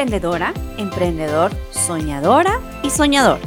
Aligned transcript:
Hola, 0.00 0.12
¿eres 0.12 0.14
emprendedora, 0.14 0.54
emprendedor, 0.78 1.52
soñadora 1.72 2.58
y 2.82 2.88
soñador? 2.88 3.38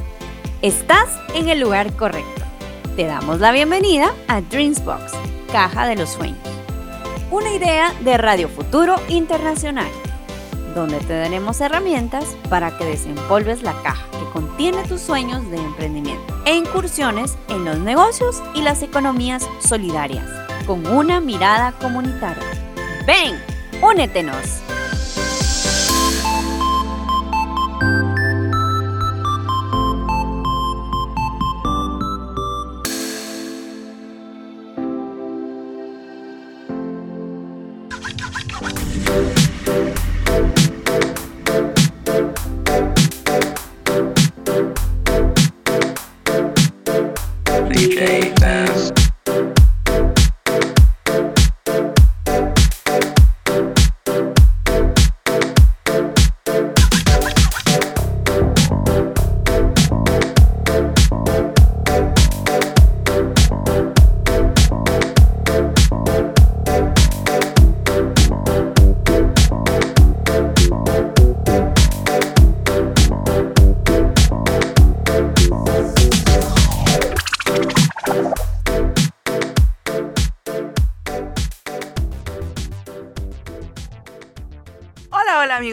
Estás 0.61 1.09
en 1.33 1.49
el 1.49 1.59
lugar 1.59 1.95
correcto. 1.95 2.43
Te 2.95 3.05
damos 3.05 3.39
la 3.39 3.51
bienvenida 3.51 4.13
a 4.27 4.39
Dreamsbox, 4.41 5.13
Caja 5.51 5.87
de 5.87 5.95
los 5.95 6.11
Sueños. 6.11 6.37
Una 7.31 7.51
idea 7.53 7.91
de 8.01 8.17
Radio 8.19 8.49
Futuro 8.49 8.97
Internacional, 9.07 9.89
donde 10.75 10.99
te 10.99 11.17
daremos 11.17 11.59
herramientas 11.59 12.25
para 12.51 12.77
que 12.77 12.85
desempolves 12.85 13.63
la 13.63 13.73
caja 13.81 14.05
que 14.11 14.31
contiene 14.31 14.83
tus 14.83 15.01
sueños 15.01 15.49
de 15.49 15.57
emprendimiento 15.57 16.39
e 16.45 16.53
incursiones 16.53 17.35
en 17.49 17.65
los 17.65 17.79
negocios 17.79 18.43
y 18.53 18.61
las 18.61 18.83
economías 18.83 19.49
solidarias, 19.59 20.29
con 20.67 20.85
una 20.85 21.19
mirada 21.19 21.71
comunitaria. 21.81 22.43
Ven, 23.07 23.41
únetenos. 23.81 24.61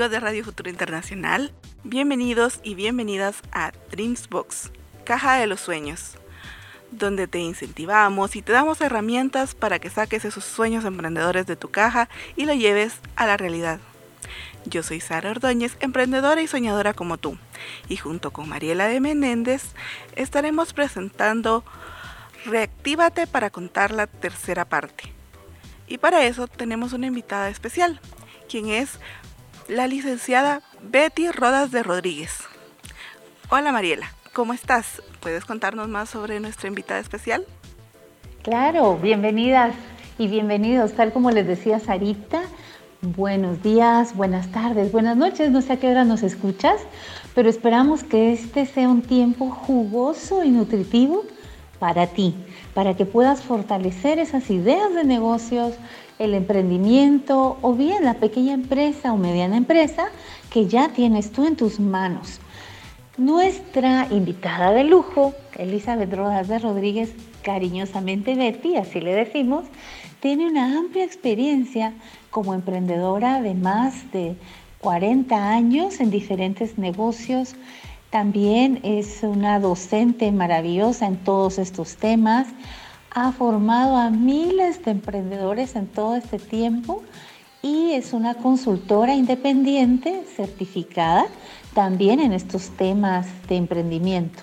De 0.08 0.18
Radio 0.18 0.42
Futuro 0.44 0.70
Internacional, 0.70 1.52
bienvenidos 1.84 2.60
y 2.62 2.74
bienvenidas 2.74 3.42
a 3.52 3.72
Dreamsbox, 3.90 4.70
Caja 5.04 5.36
de 5.36 5.46
los 5.46 5.60
Sueños, 5.60 6.16
donde 6.90 7.26
te 7.26 7.38
incentivamos 7.38 8.34
y 8.34 8.40
te 8.40 8.52
damos 8.52 8.80
herramientas 8.80 9.54
para 9.54 9.78
que 9.78 9.90
saques 9.90 10.24
esos 10.24 10.44
sueños 10.44 10.86
emprendedores 10.86 11.46
de 11.46 11.56
tu 11.56 11.70
caja 11.70 12.08
y 12.34 12.46
lo 12.46 12.54
lleves 12.54 12.94
a 13.14 13.26
la 13.26 13.36
realidad. 13.36 13.78
Yo 14.64 14.82
soy 14.82 15.00
Sara 15.00 15.32
Ordóñez, 15.32 15.76
emprendedora 15.80 16.40
y 16.40 16.46
soñadora 16.46 16.94
como 16.94 17.18
tú, 17.18 17.36
y 17.90 17.96
junto 17.96 18.30
con 18.30 18.48
Mariela 18.48 18.88
de 18.88 19.00
Menéndez 19.00 19.74
estaremos 20.16 20.72
presentando 20.72 21.62
Reactívate 22.46 23.26
para 23.26 23.50
contar 23.50 23.90
la 23.90 24.06
tercera 24.06 24.64
parte. 24.64 25.12
Y 25.88 25.98
para 25.98 26.24
eso 26.24 26.48
tenemos 26.48 26.94
una 26.94 27.06
invitada 27.06 27.50
especial, 27.50 28.00
quien 28.48 28.68
es 28.68 28.98
la 29.70 29.86
licenciada 29.86 30.62
Betty 30.82 31.30
Rodas 31.30 31.70
de 31.70 31.84
Rodríguez. 31.84 32.40
Hola 33.50 33.70
Mariela, 33.70 34.12
¿cómo 34.32 34.52
estás? 34.52 35.00
¿Puedes 35.20 35.44
contarnos 35.44 35.86
más 35.86 36.08
sobre 36.08 36.40
nuestra 36.40 36.66
invitada 36.66 36.98
especial? 36.98 37.46
Claro, 38.42 38.96
bienvenidas 38.96 39.72
y 40.18 40.26
bienvenidos, 40.26 40.94
tal 40.94 41.12
como 41.12 41.30
les 41.30 41.46
decía 41.46 41.78
Sarita. 41.78 42.42
Buenos 43.00 43.62
días, 43.62 44.16
buenas 44.16 44.50
tardes, 44.50 44.90
buenas 44.90 45.16
noches, 45.16 45.52
no 45.52 45.62
sé 45.62 45.74
a 45.74 45.76
qué 45.78 45.88
hora 45.88 46.04
nos 46.04 46.24
escuchas, 46.24 46.80
pero 47.36 47.48
esperamos 47.48 48.02
que 48.02 48.32
este 48.32 48.66
sea 48.66 48.88
un 48.88 49.02
tiempo 49.02 49.50
jugoso 49.50 50.42
y 50.42 50.50
nutritivo 50.50 51.22
para 51.78 52.08
ti, 52.08 52.34
para 52.74 52.96
que 52.96 53.06
puedas 53.06 53.42
fortalecer 53.42 54.18
esas 54.18 54.50
ideas 54.50 54.92
de 54.94 55.04
negocios, 55.04 55.74
el 56.20 56.34
emprendimiento 56.34 57.56
o 57.62 57.74
bien 57.74 58.04
la 58.04 58.14
pequeña 58.14 58.52
empresa 58.52 59.12
o 59.12 59.16
mediana 59.16 59.56
empresa 59.56 60.10
que 60.50 60.66
ya 60.68 60.90
tienes 60.90 61.32
tú 61.32 61.46
en 61.46 61.56
tus 61.56 61.80
manos. 61.80 62.40
Nuestra 63.16 64.06
invitada 64.10 64.70
de 64.70 64.84
lujo, 64.84 65.34
Elizabeth 65.56 66.12
Rodas 66.12 66.46
de 66.46 66.58
Rodríguez, 66.58 67.14
cariñosamente 67.42 68.34
Betty, 68.34 68.76
así 68.76 69.00
le 69.00 69.14
decimos, 69.14 69.64
tiene 70.20 70.46
una 70.46 70.78
amplia 70.78 71.04
experiencia 71.04 71.94
como 72.30 72.52
emprendedora 72.52 73.40
de 73.40 73.54
más 73.54 74.12
de 74.12 74.36
40 74.82 75.50
años 75.50 76.00
en 76.00 76.10
diferentes 76.10 76.76
negocios. 76.76 77.56
También 78.10 78.80
es 78.82 79.22
una 79.22 79.58
docente 79.58 80.30
maravillosa 80.32 81.06
en 81.06 81.16
todos 81.16 81.58
estos 81.58 81.96
temas 81.96 82.48
ha 83.10 83.32
formado 83.32 83.96
a 83.96 84.10
miles 84.10 84.84
de 84.84 84.92
emprendedores 84.92 85.74
en 85.74 85.86
todo 85.86 86.16
este 86.16 86.38
tiempo 86.38 87.02
y 87.62 87.92
es 87.92 88.12
una 88.12 88.34
consultora 88.34 89.14
independiente 89.14 90.24
certificada 90.36 91.26
también 91.74 92.20
en 92.20 92.32
estos 92.32 92.70
temas 92.70 93.26
de 93.48 93.56
emprendimiento. 93.56 94.42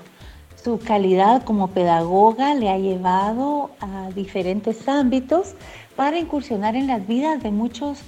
Su 0.61 0.79
calidad 0.79 1.43
como 1.43 1.69
pedagoga 1.69 2.53
le 2.55 2.69
ha 2.69 2.77
llevado 2.77 3.71
a 3.79 4.09
diferentes 4.13 4.87
ámbitos 4.87 5.53
para 5.95 6.19
incursionar 6.19 6.75
en 6.75 6.87
las 6.87 7.07
vidas 7.07 7.41
de 7.41 7.51
muchos 7.51 7.99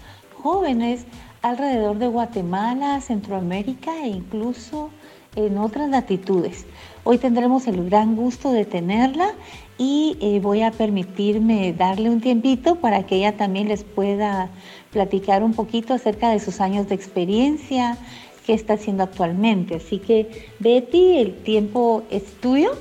jóvenes 0.42 1.06
alrededor 1.42 1.98
de 1.98 2.08
Guatemala, 2.08 3.00
Centroamérica 3.02 4.04
e 4.04 4.10
incluso 4.10 4.90
en 5.36 5.58
otras 5.58 5.90
latitudes. 5.90 6.66
Hoy 7.12 7.18
tendremos 7.18 7.66
el 7.66 7.90
gran 7.90 8.16
gusto 8.16 8.52
de 8.52 8.66
tenerla 8.66 9.34
y 9.80 10.16
eh, 10.22 10.40
voy 10.44 10.62
a 10.62 10.70
permitirme 10.70 11.74
darle 11.74 12.08
un 12.08 12.22
tiempito 12.22 12.76
para 12.76 13.08
que 13.08 13.16
ella 13.16 13.36
también 13.36 13.68
les 13.68 13.84
pueda 13.84 14.52
platicar 14.92 15.42
un 15.42 15.56
poquito 15.56 15.96
acerca 15.96 16.30
de 16.30 16.40
sus 16.40 16.62
años 16.62 16.88
de 16.88 16.94
experiencia, 16.94 17.98
qué 18.46 18.54
está 18.54 18.74
haciendo 18.74 19.02
actualmente. 19.02 19.78
Así 19.78 19.98
que 19.98 20.52
Betty, 20.60 21.18
el 21.18 21.42
tiempo 21.42 22.04
es 22.12 22.26
tuyo. 22.42 22.78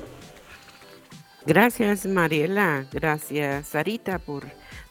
Gracias 1.46 2.04
Mariela, 2.04 2.86
gracias 2.92 3.68
Sarita 3.68 4.18
por 4.18 4.44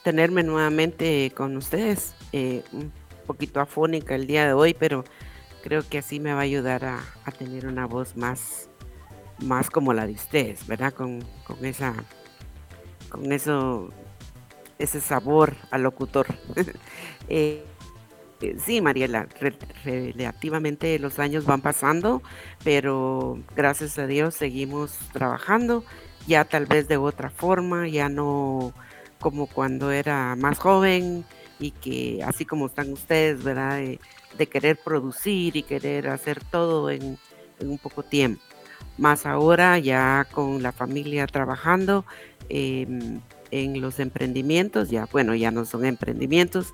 tenerme 0.03 0.41
nuevamente 0.41 1.31
con 1.35 1.55
ustedes. 1.57 2.15
Eh, 2.33 2.63
un 2.73 2.91
poquito 3.27 3.59
afónica 3.59 4.15
el 4.15 4.25
día 4.25 4.47
de 4.47 4.53
hoy, 4.53 4.73
pero 4.73 5.05
creo 5.61 5.87
que 5.87 5.99
así 5.99 6.19
me 6.19 6.33
va 6.33 6.39
a 6.39 6.41
ayudar 6.41 6.85
a, 6.85 7.03
a 7.23 7.31
tener 7.31 7.67
una 7.67 7.85
voz 7.85 8.17
más 8.17 8.67
más 9.39 9.69
como 9.69 9.93
la 9.93 10.07
de 10.07 10.13
ustedes, 10.13 10.65
¿verdad? 10.67 10.93
Con, 10.93 11.23
esa, 11.61 11.93
con 13.09 13.31
eso, 13.31 13.91
ese 14.77 15.01
sabor 15.01 15.55
al 15.71 15.83
locutor. 15.83 16.27
Eh, 17.29 17.65
eh, 18.39 18.55
sí, 18.57 18.79
Mariela, 18.79 19.27
relativamente 19.83 20.97
los 20.97 21.19
años 21.19 21.43
van 21.43 21.59
pasando, 21.59 22.21
pero 22.63 23.37
gracias 23.53 23.99
a 23.99 24.07
Dios 24.07 24.33
seguimos 24.33 24.97
trabajando, 25.11 25.83
ya 26.25 26.45
tal 26.45 26.67
vez 26.67 26.87
de 26.87 26.95
otra 26.95 27.29
forma, 27.29 27.89
ya 27.89 28.07
no 28.07 28.71
como 29.19 29.47
cuando 29.47 29.91
era 29.91 30.37
más 30.37 30.57
joven 30.57 31.25
y 31.59 31.71
que 31.71 32.23
así 32.23 32.45
como 32.45 32.67
están 32.67 32.93
ustedes, 32.93 33.43
¿verdad? 33.43 33.79
De, 34.37 34.47
querer 34.47 34.77
producir 34.77 35.57
y 35.57 35.63
querer 35.63 36.07
hacer 36.07 36.41
todo 36.45 36.89
en 36.89 37.17
un 37.59 37.77
poco 37.77 38.03
tiempo 38.03 38.41
más 38.97 39.25
ahora 39.25 39.77
ya 39.79 40.27
con 40.31 40.63
la 40.63 40.71
familia 40.71 41.27
trabajando 41.27 42.05
em, 42.49 43.21
en 43.51 43.81
los 43.81 43.99
emprendimientos, 43.99 44.89
ya 44.89 45.07
bueno, 45.11 45.35
ya 45.35 45.51
no 45.51 45.65
son 45.65 45.85
emprendimientos, 45.85 46.73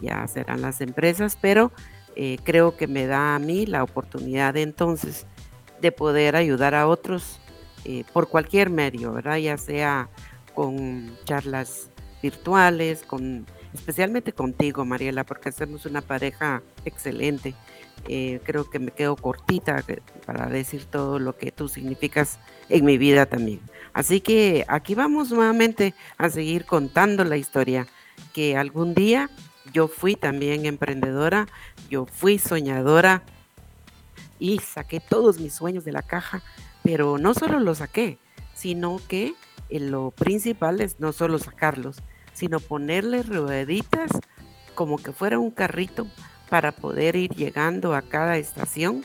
ya 0.00 0.26
serán 0.26 0.62
las 0.62 0.80
empresas, 0.80 1.38
pero 1.40 1.72
eh, 2.16 2.38
creo 2.44 2.76
que 2.76 2.86
me 2.86 3.06
da 3.06 3.34
a 3.34 3.38
mí 3.38 3.66
la 3.66 3.82
oportunidad 3.82 4.56
entonces 4.56 5.26
de 5.80 5.92
poder 5.92 6.36
ayudar 6.36 6.74
a 6.74 6.86
otros 6.86 7.40
eh, 7.84 8.04
por 8.12 8.28
cualquier 8.28 8.70
medio, 8.70 9.12
¿verdad? 9.12 9.36
Ya 9.36 9.58
sea 9.58 10.08
con 10.54 11.16
charlas 11.24 11.90
virtuales, 12.22 13.02
con 13.02 13.46
especialmente 13.74 14.32
contigo, 14.32 14.84
Mariela, 14.84 15.24
porque 15.24 15.50
hacemos 15.50 15.84
una 15.84 16.00
pareja 16.00 16.62
excelente. 16.84 17.54
Eh, 18.06 18.40
creo 18.44 18.68
que 18.68 18.78
me 18.78 18.90
quedo 18.90 19.16
cortita 19.16 19.82
para 20.26 20.46
decir 20.46 20.84
todo 20.84 21.18
lo 21.18 21.36
que 21.36 21.52
tú 21.52 21.68
significas 21.68 22.38
en 22.68 22.84
mi 22.84 22.98
vida 22.98 23.26
también. 23.26 23.60
Así 23.94 24.20
que 24.20 24.64
aquí 24.68 24.94
vamos 24.94 25.30
nuevamente 25.30 25.94
a 26.18 26.28
seguir 26.28 26.66
contando 26.66 27.24
la 27.24 27.36
historia 27.36 27.86
que 28.32 28.56
algún 28.56 28.94
día 28.94 29.30
yo 29.72 29.88
fui 29.88 30.16
también 30.16 30.66
emprendedora, 30.66 31.46
yo 31.88 32.04
fui 32.06 32.38
soñadora 32.38 33.22
y 34.38 34.58
saqué 34.58 35.00
todos 35.00 35.38
mis 35.40 35.54
sueños 35.54 35.84
de 35.84 35.92
la 35.92 36.02
caja, 36.02 36.42
pero 36.82 37.16
no 37.18 37.32
solo 37.32 37.60
los 37.60 37.78
saqué, 37.78 38.18
sino 38.54 39.00
que 39.08 39.34
eh, 39.70 39.80
lo 39.80 40.10
principal 40.10 40.80
es 40.80 41.00
no 41.00 41.12
solo 41.12 41.38
sacarlos, 41.38 42.02
sino 42.34 42.60
ponerle 42.60 43.22
rueditas 43.22 44.10
como 44.74 44.98
que 44.98 45.12
fuera 45.12 45.38
un 45.38 45.50
carrito 45.50 46.06
para 46.54 46.70
poder 46.70 47.16
ir 47.16 47.34
llegando 47.34 47.96
a 47.96 48.02
cada 48.02 48.36
estación, 48.36 49.04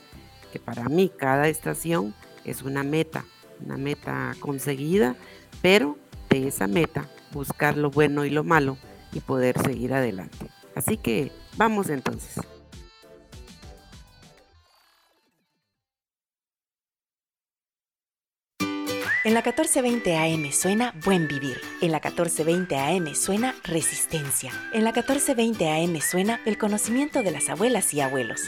que 0.54 0.60
para 0.60 0.88
mí 0.88 1.10
cada 1.10 1.48
estación 1.48 2.14
es 2.46 2.62
una 2.62 2.84
meta, 2.84 3.26
una 3.66 3.76
meta 3.76 4.36
conseguida, 4.40 5.16
pero 5.60 5.98
de 6.30 6.48
esa 6.48 6.68
meta 6.68 7.10
buscar 7.32 7.76
lo 7.76 7.90
bueno 7.90 8.24
y 8.24 8.30
lo 8.30 8.44
malo 8.44 8.78
y 9.14 9.22
poder 9.22 9.60
seguir 9.60 9.96
adelante. 9.96 10.46
Así 10.76 10.96
que 10.96 11.32
vamos 11.58 11.90
entonces. 11.90 12.36
En 19.30 19.36
la 19.36 19.44
1420 19.44 20.18
AM 20.18 20.52
suena 20.52 20.92
Buen 21.06 21.28
Vivir. 21.28 21.62
En 21.82 21.92
la 21.92 22.00
1420 22.00 22.76
AM 22.76 23.14
suena 23.14 23.54
Resistencia. 23.64 24.52
En 24.74 24.84
la 24.84 24.92
1420 24.92 25.70
AM 25.70 26.02
suena 26.02 26.42
el 26.48 26.58
conocimiento 26.58 27.22
de 27.22 27.30
las 27.30 27.48
abuelas 27.48 27.94
y 27.94 28.02
abuelos. 28.02 28.42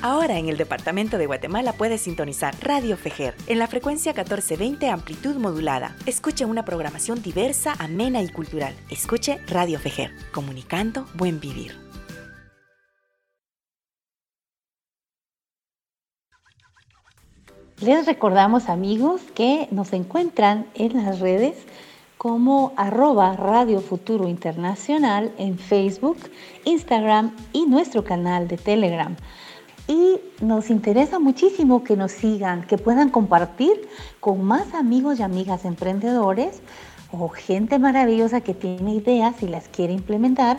Ahora 0.00 0.38
en 0.38 0.48
el 0.48 0.56
departamento 0.56 1.18
de 1.18 1.26
Guatemala 1.26 1.74
puedes 1.74 2.00
sintonizar 2.00 2.54
Radio 2.62 2.96
Fejer 2.96 3.34
en 3.46 3.58
la 3.58 3.66
frecuencia 3.66 4.14
1420 4.14 4.88
amplitud 4.88 5.36
modulada. 5.36 5.94
Escuche 6.06 6.46
una 6.46 6.64
programación 6.64 7.20
diversa, 7.20 7.74
amena 7.78 8.22
y 8.22 8.30
cultural. 8.30 8.74
Escuche 8.88 9.38
Radio 9.48 9.78
Fejer, 9.78 10.14
comunicando 10.32 11.06
buen 11.12 11.40
vivir. 11.40 11.85
Les 17.80 18.06
recordamos 18.06 18.70
amigos 18.70 19.20
que 19.34 19.68
nos 19.70 19.92
encuentran 19.92 20.66
en 20.76 21.04
las 21.04 21.20
redes 21.20 21.58
como 22.16 22.72
arroba 22.74 23.36
Radio 23.36 23.82
Futuro 23.82 24.28
Internacional 24.28 25.30
en 25.36 25.58
Facebook, 25.58 26.16
Instagram 26.64 27.36
y 27.52 27.66
nuestro 27.66 28.02
canal 28.02 28.48
de 28.48 28.56
Telegram. 28.56 29.14
Y 29.88 30.18
nos 30.40 30.70
interesa 30.70 31.18
muchísimo 31.18 31.84
que 31.84 31.98
nos 31.98 32.12
sigan, 32.12 32.66
que 32.66 32.78
puedan 32.78 33.10
compartir 33.10 33.86
con 34.20 34.42
más 34.42 34.72
amigos 34.72 35.20
y 35.20 35.22
amigas 35.22 35.66
emprendedores 35.66 36.62
o 37.12 37.28
gente 37.28 37.78
maravillosa 37.78 38.40
que 38.40 38.54
tiene 38.54 38.94
ideas 38.94 39.42
y 39.42 39.48
las 39.48 39.68
quiere 39.68 39.92
implementar 39.92 40.56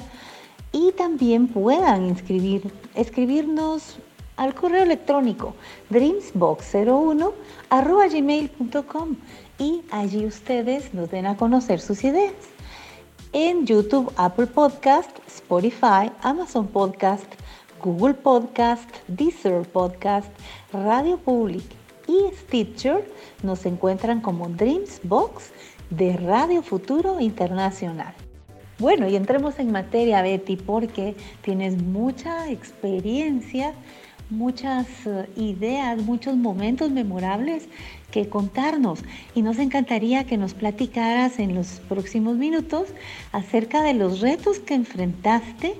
y 0.71 0.91
también 0.91 1.47
puedan 1.47 2.05
inscribir, 2.05 2.71
escribirnos 2.93 3.97
al 4.37 4.55
correo 4.55 4.83
electrónico 4.83 5.55
dreamsbox01 5.91 7.33
gmail.com 8.11 9.15
y 9.59 9.81
allí 9.91 10.25
ustedes 10.25 10.93
nos 10.93 11.11
den 11.11 11.25
a 11.25 11.35
conocer 11.35 11.79
sus 11.79 12.03
ideas. 12.03 12.33
En 13.33 13.65
YouTube, 13.65 14.11
Apple 14.15 14.47
Podcast, 14.47 15.17
Spotify, 15.27 16.11
Amazon 16.21 16.67
Podcast, 16.67 17.25
Google 17.83 18.13
Podcast, 18.13 18.89
Deezer 19.07 19.67
Podcast, 19.67 20.31
Radio 20.71 21.17
Public 21.17 21.65
y 22.07 22.33
Stitcher 22.35 23.05
nos 23.43 23.65
encuentran 23.65 24.21
como 24.21 24.47
Dreamsbox 24.47 25.51
de 25.89 26.17
Radio 26.17 26.61
Futuro 26.61 27.19
Internacional. 27.19 28.13
Bueno, 28.79 29.07
y 29.07 29.15
entremos 29.15 29.57
en 29.59 29.71
materia, 29.71 30.21
Betty, 30.21 30.55
porque 30.55 31.15
tienes 31.41 31.81
mucha 31.81 32.49
experiencia 32.51 33.73
muchas 34.29 34.87
eh, 35.05 35.29
ideas, 35.35 36.01
muchos 36.01 36.35
momentos 36.35 36.91
memorables 36.91 37.67
que 38.11 38.29
contarnos 38.29 38.99
y 39.35 39.41
nos 39.41 39.59
encantaría 39.59 40.25
que 40.25 40.37
nos 40.37 40.53
platicaras 40.53 41.39
en 41.39 41.55
los 41.55 41.79
próximos 41.87 42.37
minutos 42.37 42.89
acerca 43.31 43.83
de 43.83 43.93
los 43.93 44.21
retos 44.21 44.59
que 44.59 44.73
enfrentaste 44.73 45.75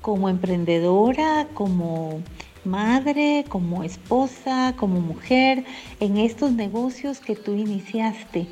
como 0.00 0.28
emprendedora, 0.28 1.48
como 1.54 2.20
madre, 2.64 3.44
como 3.48 3.84
esposa, 3.84 4.74
como 4.76 5.00
mujer 5.00 5.64
en 6.00 6.18
estos 6.18 6.52
negocios 6.52 7.20
que 7.20 7.36
tú 7.36 7.54
iniciaste. 7.54 8.46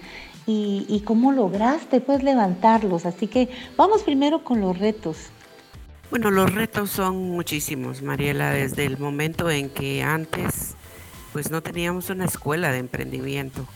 Y, 0.44 0.86
y 0.88 1.00
cómo 1.00 1.30
lograste 1.30 2.00
pues 2.00 2.24
levantarlos. 2.24 3.06
Así 3.06 3.28
que 3.28 3.48
vamos 3.76 4.02
primero 4.02 4.42
con 4.42 4.60
los 4.60 4.76
retos. 4.76 5.30
Bueno, 6.12 6.30
los 6.30 6.52
retos 6.54 6.90
son 6.90 7.30
muchísimos, 7.30 8.02
Mariela, 8.02 8.50
desde 8.50 8.84
el 8.84 8.98
momento 8.98 9.50
en 9.50 9.70
que 9.70 10.02
antes 10.02 10.74
pues 11.32 11.50
no 11.50 11.62
teníamos 11.62 12.10
una 12.10 12.26
escuela 12.26 12.70
de 12.70 12.80
emprendimiento. 12.80 13.66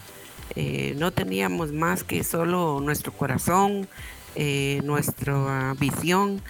Eh, 0.55 0.95
no 0.99 1.13
teníamos 1.13 1.73
más 1.73 2.05
que 2.05 2.23
solo 2.25 2.81
nuestro 2.83 3.11
corazón, 3.11 3.89
eh, 4.35 4.83
nuestra 4.85 5.73
visión 5.81 6.43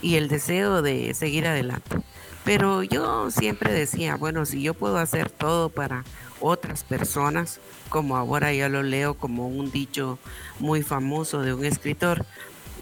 y 0.00 0.14
el 0.14 0.28
deseo 0.28 0.80
de 0.80 1.12
seguir 1.12 1.46
adelante. 1.46 1.98
Pero 2.44 2.82
yo 2.82 3.30
siempre 3.30 3.70
decía, 3.70 4.16
bueno, 4.16 4.46
si 4.46 4.62
yo 4.62 4.72
puedo 4.72 4.96
hacer 4.96 5.28
todo 5.28 5.68
para 5.68 6.04
otras 6.40 6.84
personas, 6.84 7.60
como 7.90 8.16
ahora 8.16 8.50
ya 8.54 8.70
lo 8.70 8.82
leo 8.82 9.12
como 9.12 9.46
un 9.46 9.70
dicho 9.70 10.18
muy 10.58 10.82
famoso 10.82 11.42
de 11.42 11.52
un 11.52 11.66
escritor, 11.66 12.24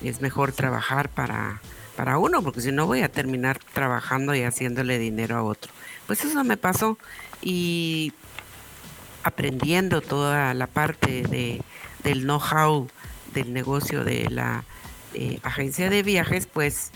es 0.01 0.21
mejor 0.21 0.53
trabajar 0.53 1.09
para 1.09 1.61
para 1.97 2.19
uno, 2.19 2.43
porque 2.43 2.61
si 2.61 2.73
no 2.73 2.87
voy 2.87 3.03
a 3.03 3.11
terminar 3.11 3.59
trabajando 3.73 4.35
y 4.35 4.43
haciéndole 4.43 4.99
dinero 4.99 5.37
a 5.37 5.43
otro. 5.43 5.73
Pues 6.07 6.25
eso 6.25 6.43
me 6.45 6.57
pasó 6.57 6.99
y 7.41 8.13
aprendiendo 9.25 10.01
toda 10.01 10.55
la 10.55 10.67
parte 10.67 11.23
de, 11.23 11.63
del 12.03 12.23
know-how 12.23 12.89
del 13.35 13.53
negocio 13.53 14.05
de 14.05 14.29
la 14.31 14.65
eh, 15.15 15.39
agencia 15.43 15.91
de 15.91 16.03
viajes, 16.03 16.47
pues 16.47 16.91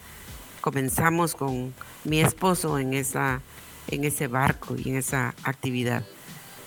comenzamos 0.61 1.35
con 1.35 1.75
mi 2.05 2.21
esposo 2.21 2.79
en 2.79 2.95
esa 2.95 3.41
en 3.89 4.05
ese 4.05 4.27
barco 4.27 4.75
y 4.77 4.91
en 4.91 4.97
esa 4.97 5.35
actividad. 5.45 6.05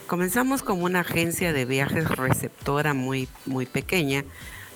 Comenzamos 0.08 0.63
como 0.63 0.86
una 0.86 1.01
agencia 1.01 1.51
de 1.51 1.65
viajes 1.65 2.10
receptora 2.10 2.94
muy 2.94 3.27
muy 3.46 3.65
pequeña, 3.65 4.24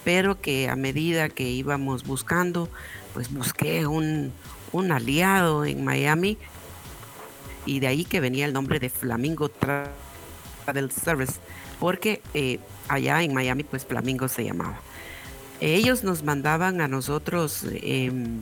pero 0.04 0.40
que 0.40 0.70
a 0.70 0.76
medida 0.76 1.30
que 1.30 1.50
íbamos 1.50 2.04
buscando 2.04 2.70
pues 3.14 3.32
busqué 3.32 3.86
un, 3.86 4.34
aliado 4.92 5.66
en 5.66 5.84
Miami 5.84 6.38
y 7.66 7.80
de 7.80 7.88
ahí 7.88 8.06
que 8.06 8.20
venía 8.20 8.46
el 8.46 8.54
nombre 8.54 8.80
de 8.80 8.90
Flamingo 8.90 9.50
Travel 9.50 10.92
Service, 10.92 11.34
porque 11.80 12.22
eh, 12.34 12.60
allá 12.88 13.22
en 13.22 13.34
Miami 13.34 13.64
pues 13.64 13.86
Flamingo 13.86 14.28
se 14.28 14.44
llamaba. 14.44 14.80
Ellos 15.62 16.04
nos 16.04 16.24
mandaban 16.24 16.82
a 16.82 16.88
nosotros 16.88 17.66
em, 17.72 18.42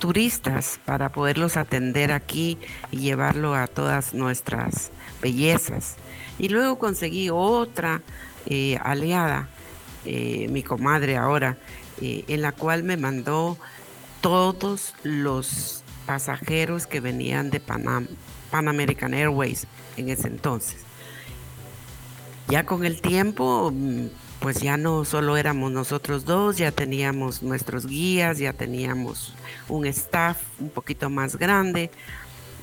turistas 0.00 0.80
para 0.84 1.10
poderlos 1.12 1.56
atender 1.56 2.10
aquí 2.10 2.58
y 2.90 2.98
llevarlo 2.98 3.54
a 3.54 3.66
todas 3.66 4.14
nuestras 4.14 4.90
bellezas. 5.20 5.96
Y 6.38 6.48
luego 6.48 6.78
conseguí 6.78 7.30
otra 7.30 8.02
eh, 8.46 8.78
aliada, 8.82 9.48
eh, 10.06 10.48
mi 10.50 10.62
comadre 10.62 11.16
ahora, 11.16 11.58
eh, 12.00 12.24
en 12.28 12.42
la 12.42 12.52
cual 12.52 12.84
me 12.84 12.96
mandó 12.96 13.58
todos 14.20 14.94
los 15.02 15.82
pasajeros 16.06 16.86
que 16.86 17.00
venían 17.00 17.50
de 17.50 17.60
Pan 17.60 18.68
American 18.68 19.14
Airways 19.14 19.66
en 19.96 20.08
ese 20.08 20.28
entonces. 20.28 20.86
Ya 22.48 22.64
con 22.64 22.84
el 22.84 23.00
tiempo, 23.00 23.72
mm, 23.74 24.06
pues 24.38 24.60
ya 24.60 24.76
no 24.76 25.04
solo 25.04 25.36
éramos 25.36 25.72
nosotros 25.72 26.24
dos, 26.24 26.56
ya 26.56 26.70
teníamos 26.70 27.42
nuestros 27.42 27.86
guías, 27.86 28.38
ya 28.38 28.52
teníamos 28.52 29.34
un 29.68 29.86
staff 29.86 30.38
un 30.60 30.70
poquito 30.70 31.10
más 31.10 31.36
grande. 31.36 31.90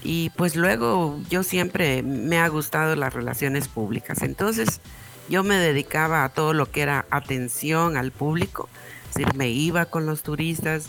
Y 0.04 0.30
pues 0.32 0.56
luego 0.56 1.20
yo 1.30 1.44
siempre 1.44 2.04
me 2.04 2.38
ha 2.38 2.48
gustado 2.48 2.96
las 2.96 3.14
relaciones 3.14 3.68
públicas. 3.68 4.22
Entonces 4.22 4.82
yo 5.30 5.44
me 5.44 5.56
dedicaba 5.56 6.24
a 6.24 6.30
todo 6.30 6.54
lo 6.54 6.72
que 6.72 6.82
era 6.82 7.06
atención 7.10 7.98
al 7.98 8.12
público 8.12 8.70
decir, 9.14 9.34
me 9.36 9.50
iba 9.50 9.86
con 9.86 10.06
los 10.06 10.24
turistas 10.24 10.88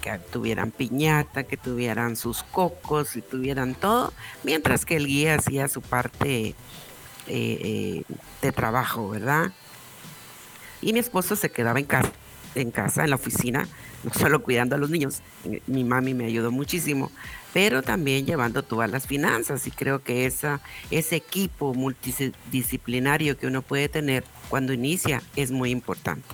que 0.00 0.18
tuvieran 0.18 0.70
piñata, 0.70 1.44
que 1.44 1.56
tuvieran 1.56 2.16
sus 2.16 2.42
cocos 2.44 3.16
y 3.16 3.22
tuvieran 3.22 3.74
todo, 3.74 4.12
mientras 4.44 4.84
que 4.84 4.96
el 4.96 5.06
guía 5.06 5.34
hacía 5.34 5.68
su 5.68 5.82
parte 5.82 6.48
eh, 6.48 6.54
eh, 7.26 8.02
de 8.40 8.52
trabajo, 8.52 9.10
¿verdad? 9.10 9.52
Y 10.80 10.92
mi 10.92 11.00
esposo 11.00 11.36
se 11.36 11.50
quedaba 11.50 11.80
en 11.80 11.86
casa, 11.86 12.12
en 12.54 12.70
casa, 12.70 13.04
en 13.04 13.10
la 13.10 13.16
oficina, 13.16 13.68
no 14.04 14.12
solo 14.14 14.42
cuidando 14.42 14.76
a 14.76 14.78
los 14.78 14.90
niños, 14.90 15.20
mi 15.66 15.84
mami 15.84 16.14
me 16.14 16.26
ayudó 16.26 16.50
muchísimo, 16.50 17.10
pero 17.52 17.82
también 17.82 18.26
llevando 18.26 18.62
todas 18.62 18.90
las 18.90 19.06
finanzas 19.06 19.66
y 19.66 19.70
creo 19.70 20.02
que 20.02 20.26
ese 20.26 21.16
equipo 21.16 21.74
multidisciplinario 21.74 23.36
que 23.36 23.46
uno 23.46 23.62
puede 23.62 23.88
tener 23.88 24.24
cuando 24.48 24.72
inicia 24.72 25.22
es 25.36 25.50
muy 25.50 25.70
importante. 25.70 26.26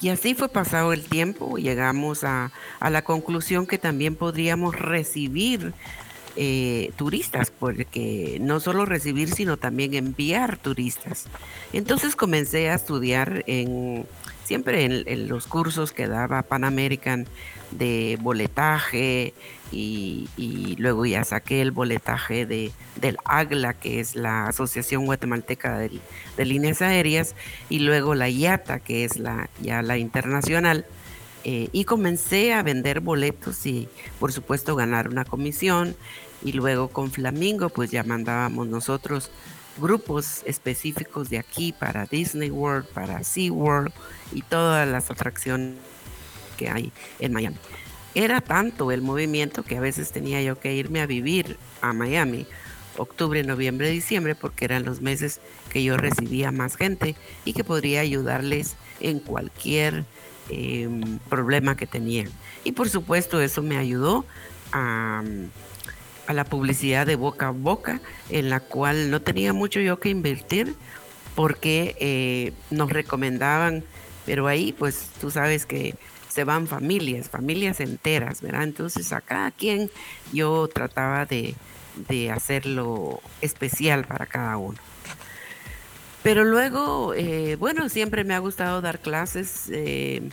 Y 0.00 0.10
así 0.10 0.34
fue 0.34 0.48
pasado 0.48 0.92
el 0.92 1.04
tiempo, 1.04 1.56
llegamos 1.56 2.24
a, 2.24 2.52
a 2.80 2.90
la 2.90 3.02
conclusión 3.02 3.66
que 3.66 3.78
también 3.78 4.16
podríamos 4.16 4.74
recibir 4.76 5.72
eh, 6.36 6.90
turistas, 6.96 7.52
porque 7.52 8.38
no 8.40 8.58
solo 8.58 8.86
recibir, 8.86 9.30
sino 9.32 9.56
también 9.56 9.94
enviar 9.94 10.58
turistas. 10.58 11.26
Entonces 11.72 12.16
comencé 12.16 12.70
a 12.70 12.74
estudiar 12.74 13.44
en 13.46 14.04
siempre 14.44 14.84
en, 14.84 15.28
los 15.28 15.46
cursos 15.46 15.92
que 15.92 16.06
daba 16.06 16.42
Pan 16.42 16.64
American 16.64 17.26
de 17.70 18.18
boletaje 18.20 19.34
y, 19.72 20.76
luego 20.78 21.06
ya 21.06 21.24
saqué 21.24 21.60
el 21.60 21.72
boletaje 21.72 22.46
de, 22.46 22.70
del 23.00 23.16
AGLA, 23.24 23.74
que 23.74 24.00
es 24.00 24.14
la 24.14 24.46
Asociación 24.46 25.06
Guatemalteca 25.06 25.78
de, 25.78 26.44
Líneas 26.44 26.82
Aéreas, 26.82 27.34
y 27.68 27.80
luego 27.80 28.14
la 28.14 28.28
IATA, 28.28 28.78
que 28.78 29.04
es 29.04 29.18
la, 29.18 29.48
ya 29.60 29.82
la 29.82 29.98
internacional. 29.98 30.86
Eh, 31.46 31.68
y 31.72 31.84
comencé 31.84 32.54
a 32.54 32.62
vender 32.62 33.00
boletos 33.00 33.66
y 33.66 33.86
por 34.18 34.32
supuesto 34.32 34.76
ganar 34.76 35.10
una 35.10 35.26
comisión 35.26 35.94
y 36.42 36.52
luego 36.52 36.88
con 36.88 37.10
Flamingo 37.10 37.68
pues 37.68 37.90
ya 37.90 38.02
mandábamos 38.02 38.66
nosotros 38.66 39.30
grupos 39.78 40.42
específicos 40.44 41.30
de 41.30 41.38
aquí 41.38 41.72
para 41.72 42.06
Disney 42.06 42.50
World, 42.50 42.86
para 42.88 43.24
SeaWorld 43.24 43.92
y 44.32 44.42
todas 44.42 44.88
las 44.88 45.10
atracciones 45.10 45.78
que 46.56 46.70
hay 46.70 46.92
en 47.18 47.32
Miami. 47.32 47.56
Era 48.14 48.40
tanto 48.40 48.92
el 48.92 49.02
movimiento 49.02 49.64
que 49.64 49.76
a 49.76 49.80
veces 49.80 50.12
tenía 50.12 50.40
yo 50.42 50.58
que 50.58 50.74
irme 50.74 51.00
a 51.00 51.06
vivir 51.06 51.56
a 51.80 51.92
Miami, 51.92 52.46
octubre, 52.96 53.42
noviembre, 53.42 53.90
diciembre, 53.90 54.36
porque 54.36 54.64
eran 54.64 54.84
los 54.84 55.00
meses 55.00 55.40
que 55.68 55.82
yo 55.82 55.96
recibía 55.96 56.52
más 56.52 56.76
gente 56.76 57.16
y 57.44 57.54
que 57.54 57.64
podría 57.64 58.00
ayudarles 58.00 58.76
en 59.00 59.18
cualquier 59.18 60.04
em, 60.48 61.18
problema 61.28 61.76
que 61.76 61.88
tenían. 61.88 62.28
Y 62.62 62.72
por 62.72 62.88
supuesto 62.88 63.40
eso 63.40 63.62
me 63.62 63.76
ayudó 63.76 64.24
a 64.72 65.24
a 66.26 66.32
la 66.32 66.44
publicidad 66.44 67.06
de 67.06 67.16
boca 67.16 67.48
a 67.48 67.50
boca, 67.50 68.00
en 68.30 68.50
la 68.50 68.60
cual 68.60 69.10
no 69.10 69.20
tenía 69.20 69.52
mucho 69.52 69.80
yo 69.80 70.00
que 70.00 70.08
invertir 70.08 70.74
porque 71.34 71.96
eh, 72.00 72.52
nos 72.70 72.90
recomendaban, 72.90 73.84
pero 74.24 74.46
ahí 74.46 74.72
pues 74.72 75.08
tú 75.20 75.30
sabes 75.30 75.66
que 75.66 75.94
se 76.28 76.44
van 76.44 76.66
familias, 76.66 77.28
familias 77.28 77.80
enteras, 77.80 78.40
¿verdad? 78.40 78.64
Entonces 78.64 79.12
a 79.12 79.20
cada 79.20 79.50
quien 79.50 79.90
yo 80.32 80.68
trataba 80.68 81.26
de, 81.26 81.54
hacerlo 82.32 83.20
especial 83.40 84.04
para 84.04 84.26
cada 84.26 84.56
uno. 84.56 84.78
Pero 86.24 86.42
luego, 86.44 87.14
eh, 87.14 87.56
bueno, 87.56 87.88
siempre 87.88 88.24
me 88.24 88.34
ha 88.34 88.38
gustado 88.38 88.80
dar 88.80 88.98
clases. 88.98 89.68
Eh, 89.70 90.28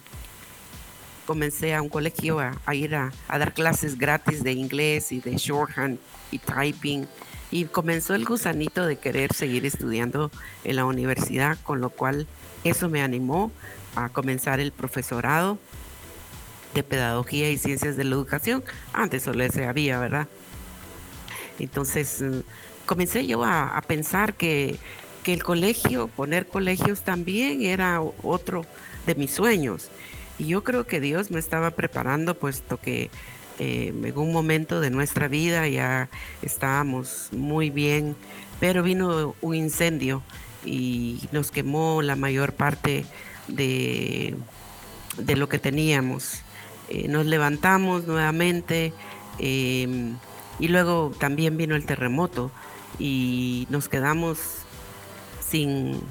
comencé 1.26 1.74
a 1.74 1.82
un 1.82 1.90
colegio 1.90 2.40
a, 2.40 2.76
ir 2.76 2.96
a, 2.96 3.12
dar 3.30 3.54
clases 3.54 3.98
gratis 3.98 4.44
de 4.44 4.52
inglés 4.54 5.12
y 5.12 5.20
de 5.20 5.36
shorthand 5.38 6.00
y 6.32 6.40
typing. 6.40 7.08
Y 7.52 7.66
comenzó 7.66 8.16
el 8.16 8.26
gusanito 8.26 8.86
de 8.86 8.98
querer 8.98 9.34
seguir 9.34 9.66
estudiando 9.66 10.32
en 10.64 10.78
la 10.78 10.86
universidad, 10.86 11.58
con 11.64 11.82
lo 11.82 11.90
cual 11.90 12.28
eso 12.64 12.90
me 12.90 13.02
animó 13.02 13.52
a 13.96 14.10
comenzar 14.10 14.60
el 14.60 14.72
profesorado 14.72 15.58
de 16.74 16.84
pedagogía 16.84 17.50
y 17.52 17.58
ciencias 17.58 17.98
de 17.98 18.06
la 18.06 18.16
educación. 18.16 18.64
Antes 18.94 19.24
solo 19.24 19.44
ese 19.44 19.66
había, 19.66 20.00
¿verdad? 20.00 20.28
Entonces 21.60 22.22
mm, 22.22 22.40
comencé 22.86 23.28
yo 23.28 23.44
a, 23.44 23.78
a 23.78 23.82
pensar 23.82 24.34
que, 24.36 24.80
que 25.24 25.34
el 25.34 25.44
colegio, 25.44 26.08
poner 26.08 26.48
colegios 26.48 27.02
también 27.04 27.64
era 27.64 28.02
otro 28.24 28.66
de 29.06 29.16
mis 29.16 29.32
sueños. 29.32 29.90
Y 30.42 30.48
yo 30.48 30.64
creo 30.64 30.88
que 30.88 31.00
Dios 31.00 31.30
me 31.30 31.38
estaba 31.38 31.70
preparando, 31.70 32.34
puesto 32.34 32.78
que 32.78 33.12
eh, 33.60 33.94
en 34.04 34.18
un 34.18 34.34
momento 34.34 34.82
de 34.82 34.90
nuestra 34.90 35.28
vida 35.28 35.68
ya 35.68 36.10
estábamos 36.42 37.30
muy 37.32 37.70
bien, 37.70 38.16
pero 38.60 38.82
vino 38.82 39.36
un 39.40 39.54
incendio 39.54 40.24
y 40.66 41.20
nos 41.32 41.52
quemó 41.52 42.02
la 42.02 42.16
mayor 42.16 42.54
parte 42.54 43.06
de, 43.48 44.36
de 45.20 45.36
lo 45.36 45.48
que 45.48 45.60
teníamos. 45.60 46.42
Eh, 46.90 47.08
nos 47.08 47.28
levantamos 47.28 48.08
nuevamente 48.08 48.94
em, 49.38 50.18
y 50.58 50.70
luego 50.70 51.14
también 51.20 51.56
vino 51.56 51.76
el 51.76 51.86
terremoto 51.86 52.50
y 52.98 53.68
nos 53.70 53.90
quedamos 53.90 54.40
sin 55.48 56.02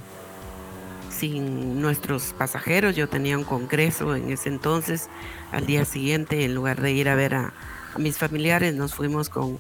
sin 1.21 1.81
nuestros 1.83 2.35
pasajeros. 2.37 2.97
Yo 2.97 3.09
tenía 3.09 3.37
un 3.37 3.45
congreso 3.45 4.17
en 4.17 4.33
ese 4.33 4.49
entonces. 4.49 5.09
Al 5.53 5.67
día 5.67 5.85
siguiente, 5.85 6.45
en 6.45 6.55
lugar 6.55 6.81
de 6.81 6.93
ir 6.93 7.09
a 7.09 7.15
ver 7.15 7.35
a, 7.35 7.53
mis 7.99 8.19
familiares, 8.19 8.75
nos 8.75 8.95
fuimos 8.95 9.29
con, 9.29 9.59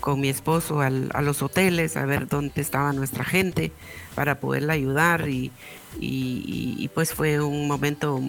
con 0.00 0.20
mi 0.20 0.28
esposo 0.28 0.80
a 0.80 0.90
los 0.90 1.42
hoteles 1.42 1.96
a 1.96 2.04
ver 2.04 2.28
dónde 2.28 2.60
estaba 2.60 2.92
nuestra 2.92 3.24
gente 3.24 3.72
para 4.14 4.38
poderla 4.38 4.74
ayudar 4.74 5.28
y, 5.28 5.50
y, 5.98 6.88
pues 6.94 7.14
fue 7.14 7.40
un 7.40 7.66
momento 7.66 8.20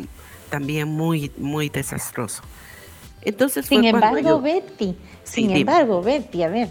también 0.50 0.88
muy, 0.88 1.32
muy 1.38 1.70
desastroso. 1.70 2.42
Entonces 3.24 3.66
sin 3.66 3.84
embargo, 3.84 4.42
Betty, 4.42 4.96
sin 5.24 5.52
embargo, 5.52 6.02
Betty, 6.02 6.44
a 6.44 6.48
ver, 6.48 6.70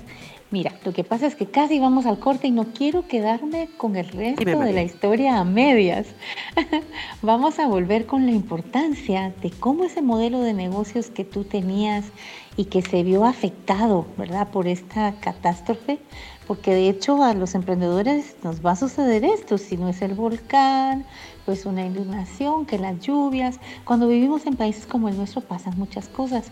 Mira, 0.53 0.75
lo 0.85 0.93
que 0.93 1.05
pasa 1.05 1.29
es 1.29 1.37
que 1.37 1.47
casi 1.47 1.79
vamos 1.79 2.07
al 2.07 2.19
corte 2.19 2.49
y 2.49 2.51
no 2.51 2.65
quiero 2.75 3.07
quedarme 3.07 3.69
con 3.77 3.95
el 3.95 4.09
resto 4.09 4.59
de 4.59 4.73
la 4.73 4.83
historia 4.83 5.39
a 5.39 5.45
medias. 5.45 6.09
vamos 7.23 7.61
a 7.61 7.69
volver 7.69 8.07
con 8.07 8.27
la 8.27 8.33
importancia 8.33 9.33
de 9.43 9.51
cómo 9.51 9.85
ese 9.85 10.03
modelo 10.03 10.41
de 10.41 10.53
negocios 10.53 11.09
que 11.09 11.25
tú 11.25 11.45
tenías 11.45 12.07
y 12.57 12.65
que 12.65 12.83
se 12.83 13.05
vio 13.05 13.25
afectado, 13.27 14.07
¿verdad? 14.19 14.49
Por 14.49 14.67
esta 14.67 15.15
catástrofe, 15.21 16.01
porque 16.49 16.75
de 16.75 16.89
hecho 16.89 17.23
a 17.23 17.33
los 17.33 17.55
emprendedores 17.55 18.35
nos 18.43 18.67
va 18.67 18.73
a 18.73 18.77
suceder 18.77 19.25
esto, 19.25 19.57
si 19.57 19.77
no 19.77 19.89
es 19.89 20.03
el 20.03 20.15
volcán, 20.15 21.05
pues 21.47 21.65
una 21.65 21.87
inundación, 21.87 22.67
que 22.67 22.77
las 22.77 22.99
lluvias. 22.99 23.61
Cuando 23.85 24.09
vivimos 24.09 24.47
en 24.47 24.57
países 24.57 24.85
como 24.85 25.09
el 25.09 25.17
nuestro 25.17 25.43
pasan 25.43 25.79
muchas 25.79 26.09
cosas, 26.09 26.51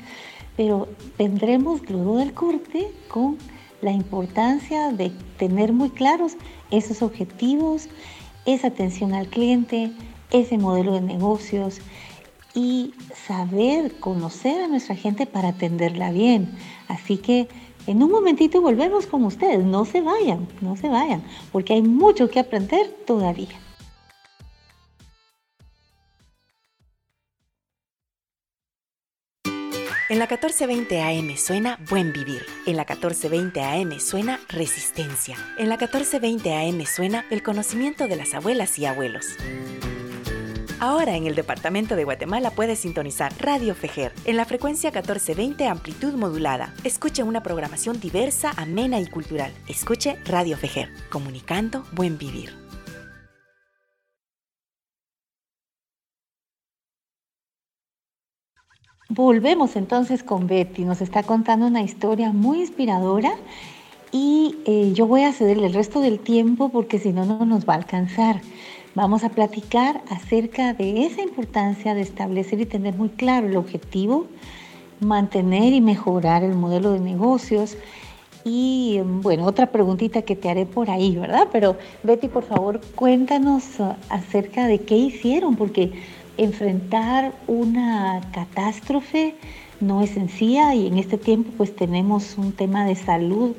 pero 0.57 0.87
vendremos 1.19 1.81
luego 1.91 2.19
del 2.19 2.33
corte 2.33 2.93
con 3.09 3.39
la 3.81 3.93
importancia 3.93 4.91
de 4.91 5.11
tener 5.39 5.73
muy 5.73 5.91
claros 5.91 6.37
esos 6.71 7.03
objetivos, 7.03 7.89
esa 8.47 8.69
atención 8.69 9.15
al 9.15 9.29
cliente, 9.29 9.93
ese 10.31 10.59
modelo 10.59 10.95
de 10.95 11.01
negocios 11.01 11.81
y 12.55 12.95
saber 13.27 13.99
conocer 14.01 14.63
a 14.63 14.69
nuestra 14.69 14.97
gente 14.97 15.27
para 15.27 15.49
atenderla 15.51 16.11
bien. 16.11 16.51
Así 16.89 17.19
que 17.19 17.49
en 17.87 18.03
un 18.03 18.11
momentito 18.11 18.61
volvemos 18.61 19.07
con 19.07 19.25
ustedes. 19.25 19.65
No 19.65 19.85
se 19.85 20.01
vayan, 20.01 20.49
no 20.61 20.77
se 20.77 20.89
vayan, 20.89 21.23
porque 21.53 21.75
hay 21.75 21.83
mucho 21.83 22.29
que 22.29 22.41
aprender 22.41 22.89
todavía. 23.07 23.68
En 30.09 30.19
la 30.19 30.25
1420 30.25 31.03
AM 31.03 31.37
suena 31.37 31.79
Buen 31.91 32.15
Vivir. 32.15 32.47
En 32.65 32.79
la 32.79 32.85
1420 32.85 33.63
AM 33.63 34.01
suena 34.01 34.41
Resistencia. 34.49 35.37
En 35.59 35.69
la 35.69 35.77
1420 35.77 36.55
AM 36.55 36.87
suena 36.87 37.27
el 37.29 37.43
conocimiento 37.43 38.09
de 38.09 38.17
las 38.17 38.33
abuelas 38.33 38.79
y 38.79 38.87
abuelos. 38.87 39.27
Ahora 40.81 41.15
en 41.17 41.27
el 41.27 41.35
departamento 41.35 41.95
de 41.95 42.05
Guatemala 42.05 42.53
puedes 42.53 42.79
sintonizar 42.79 43.35
Radio 43.39 43.75
Fejer 43.75 44.15
en 44.25 44.39
la 44.39 44.47
frecuencia 44.47 44.91
1420 44.93 45.67
amplitud 45.67 46.15
modulada. 46.15 46.73
Escuche 46.85 47.23
una 47.23 47.43
programación 47.43 48.01
diversa, 48.01 48.55
amena 48.57 49.01
y 49.01 49.09
cultural. 49.09 49.53
Escuche 49.69 50.17
Radio 50.25 50.57
Fejer, 50.57 50.89
comunicando 51.11 51.85
buen 51.93 52.17
vivir. 52.17 52.68
Volvemos 59.11 59.75
entonces 59.77 60.23
con 60.23 60.47
Betty, 60.47 60.85
nos 60.85 61.01
está 61.01 61.23
contando 61.23 61.67
una 61.67 61.81
historia 61.81 62.31
muy 62.31 62.61
inspiradora 62.61 63.33
y 64.13 64.57
eh, 64.67 64.93
yo 64.93 65.07
voy 65.07 65.23
a 65.23 65.33
cederle 65.33 65.69
el 65.69 65.73
resto 65.73 66.03
del 66.03 66.19
tiempo 66.19 66.69
porque 66.69 66.99
si 66.99 67.15
no, 67.15 67.25
no 67.25 67.47
nos 67.47 67.67
va 67.67 67.73
a 67.73 67.77
alcanzar. 67.79 68.43
Vamos 68.95 69.25
a 69.25 69.31
platicar 69.31 70.03
acerca 70.11 70.75
de 70.75 71.07
esa 71.07 71.23
importancia 71.23 71.95
de 71.95 72.03
establecer 72.03 72.61
y 72.61 72.67
tener 72.67 72.97
muy 72.97 73.09
claro 73.09 73.47
el 73.47 73.57
objetivo, 73.57 74.27
mantener 75.01 75.73
y 75.73 75.81
mejorar 75.81 76.43
el 76.43 76.55
modelo 76.55 76.93
de 76.93 77.01
negocios. 77.01 77.79
Y 78.45 79.01
bueno, 79.03 79.47
otra 79.47 79.73
preguntita 79.73 80.21
que 80.21 80.37
te 80.37 80.51
haré 80.51 80.67
por 80.67 80.91
ahí, 80.91 81.17
¿verdad? 81.17 81.49
Pero 81.51 81.79
Betty, 82.03 82.29
por 82.29 82.45
favor, 82.45 82.83
cuéntanos 82.95 83.81
uh, 83.81 83.95
acerca 84.11 84.67
de 84.67 84.81
qué 84.81 84.97
hicieron, 84.97 85.57
porque 85.57 85.93
enfrentar 86.39 87.35
una 87.47 88.21
catástrofe 88.33 89.35
no 89.81 90.03
es 90.03 90.11
sencilla 90.11 90.75
y 90.75 90.87
en 90.87 90.99
este 90.99 91.19
tiempo 91.19 91.51
pues 91.57 91.75
tenemos 91.75 92.39
un 92.39 92.53
tema 92.53 92.85
de 92.85 92.95
salud 92.95 93.55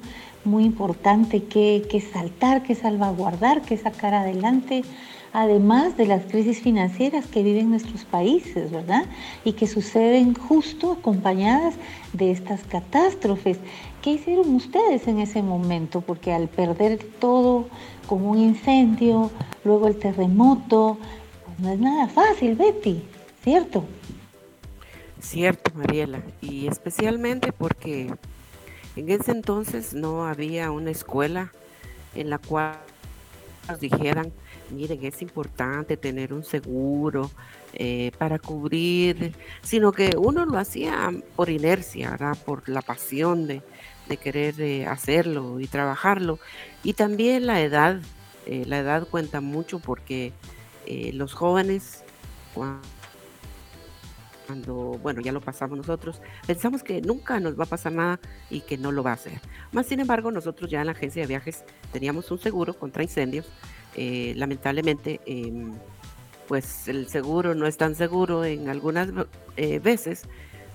muy 0.45 0.63
importante 0.63 1.43
que, 1.43 1.85
que 1.89 2.01
saltar, 2.01 2.63
que 2.63 2.75
salvaguardar, 2.75 3.61
que 3.61 3.77
sacar 3.77 4.13
adelante. 4.13 4.83
además 5.31 5.95
de 5.95 6.07
las 6.07 6.23
crisis 6.23 6.59
financieras 6.59 7.27
que 7.27 7.43
viven 7.43 7.69
nuestros 7.69 8.03
países, 8.03 8.71
¿verdad? 8.71 9.05
Y 9.45 9.53
que 9.53 9.67
suceden 9.67 10.33
justo 10.33 10.93
acompañadas 10.93 11.75
de 12.13 12.31
estas 12.31 12.63
catástrofes. 12.63 13.59
¿Qué 14.01 14.13
hicieron 14.13 14.55
ustedes 14.55 15.07
en 15.07 15.19
ese 15.19 15.43
momento? 15.43 16.01
Porque 16.01 16.33
al 16.33 16.47
perder 16.47 16.97
todo 17.19 17.67
como 18.07 18.31
un 18.31 18.39
incendio, 18.39 19.29
luego 19.63 19.87
el 19.87 19.97
terremoto, 19.97 20.97
no 21.61 21.73
es 21.73 21.79
nada 21.79 22.07
fácil, 22.07 22.55
Betty, 22.55 23.03
¿cierto? 23.43 23.85
Cierto, 25.21 25.71
Mariela, 25.75 26.21
y 26.41 26.67
especialmente 26.67 27.51
porque 27.51 28.13
en 28.95 29.09
ese 29.09 29.31
entonces 29.31 29.93
no 29.93 30.25
había 30.25 30.71
una 30.71 30.91
escuela 30.91 31.51
en 32.15 32.29
la 32.29 32.37
cual 32.37 32.79
nos 33.67 33.79
dijeran, 33.79 34.31
miren, 34.71 35.03
es 35.03 35.21
importante 35.21 35.97
tener 35.97 36.33
un 36.33 36.43
seguro 36.43 37.29
eh, 37.73 38.11
para 38.17 38.39
cubrir, 38.39 39.35
sino 39.61 39.91
que 39.91 40.15
uno 40.17 40.45
lo 40.45 40.57
hacía 40.57 41.11
por 41.35 41.49
inercia, 41.49 42.17
por 42.45 42.67
la 42.69 42.81
pasión 42.81 43.47
de, 43.47 43.61
querer 44.23 44.59
eh, 44.59 44.87
hacerlo 44.87 45.59
y 45.59 45.67
trabajarlo. 45.67 46.39
Y 46.83 46.93
también 46.93 47.45
la 47.45 47.61
edad, 47.61 47.99
eh, 48.47 48.63
la 48.65 48.79
edad 48.79 49.07
cuenta 49.07 49.39
mucho 49.39 49.77
porque 49.77 50.33
los 51.13 51.33
jóvenes, 51.33 52.03
cuando 54.47 54.97
bueno, 55.03 55.21
ya 55.21 55.31
lo 55.31 55.41
pasamos 55.41 55.77
nosotros, 55.77 56.21
pensamos 56.47 56.81
que 56.81 57.01
nunca 57.01 57.39
nos 57.39 57.59
va 57.59 57.65
a 57.65 57.67
pasar 57.67 57.91
nada 57.91 58.19
y 58.49 58.61
que 58.61 58.77
no 58.77 58.91
lo 58.91 59.03
va 59.03 59.11
a 59.11 59.13
hacer. 59.13 59.39
Más 59.71 59.85
sin 59.85 59.99
embargo, 59.99 60.31
nosotros 60.31 60.71
ya 60.71 60.79
en 60.79 60.87
la 60.87 60.93
agencia 60.93 61.21
de 61.21 61.27
viajes 61.27 61.63
teníamos 61.91 62.31
un 62.31 62.39
seguro 62.39 62.73
contra 62.73 63.03
incendios. 63.03 63.45
Eh, 63.95 64.33
lamentablemente, 64.35 65.19
em, 65.25 65.73
pues 66.47 66.87
el 66.87 67.07
seguro 67.09 67.53
no 67.53 67.67
es 67.67 67.77
tan 67.77 67.93
seguro 67.93 68.43
en 68.43 68.69
algunas 68.69 69.09
eh, 69.55 69.77
veces, 69.77 70.23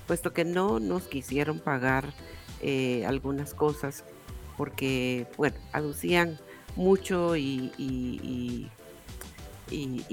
puesto 0.06 0.32
que 0.32 0.44
no 0.44 0.78
nos 0.78 1.08
quisieron 1.08 1.58
pagar 1.58 2.12
eh, 2.60 3.04
algunas 3.06 3.54
cosas 3.54 4.04
porque, 4.56 5.26
bueno, 5.36 5.56
aducían 5.72 6.38
mucho 6.76 7.36
y, 7.36 8.70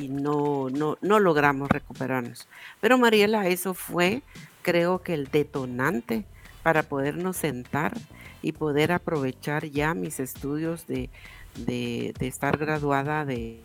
no, 0.09 0.69
no, 0.69 0.97
no 1.01 1.19
logramos 1.19 1.69
recuperarnos. 1.69 2.47
Pero 2.79 2.97
Mariela, 2.97 3.47
eso 3.47 3.73
fue, 3.73 4.23
creo 4.61 5.01
que 5.01 5.13
el 5.13 5.27
detonante 5.27 6.25
para 6.63 6.83
podernos 6.83 7.37
sentar 7.37 7.93
y 8.41 8.51
poder 8.53 8.91
aprovechar 8.91 9.65
ya 9.65 9.93
mis 9.93 10.19
estudios 10.19 10.87
de, 10.87 11.09
de, 11.55 12.13
estar 12.21 12.57
graduada 12.57 13.25
de, 13.25 13.59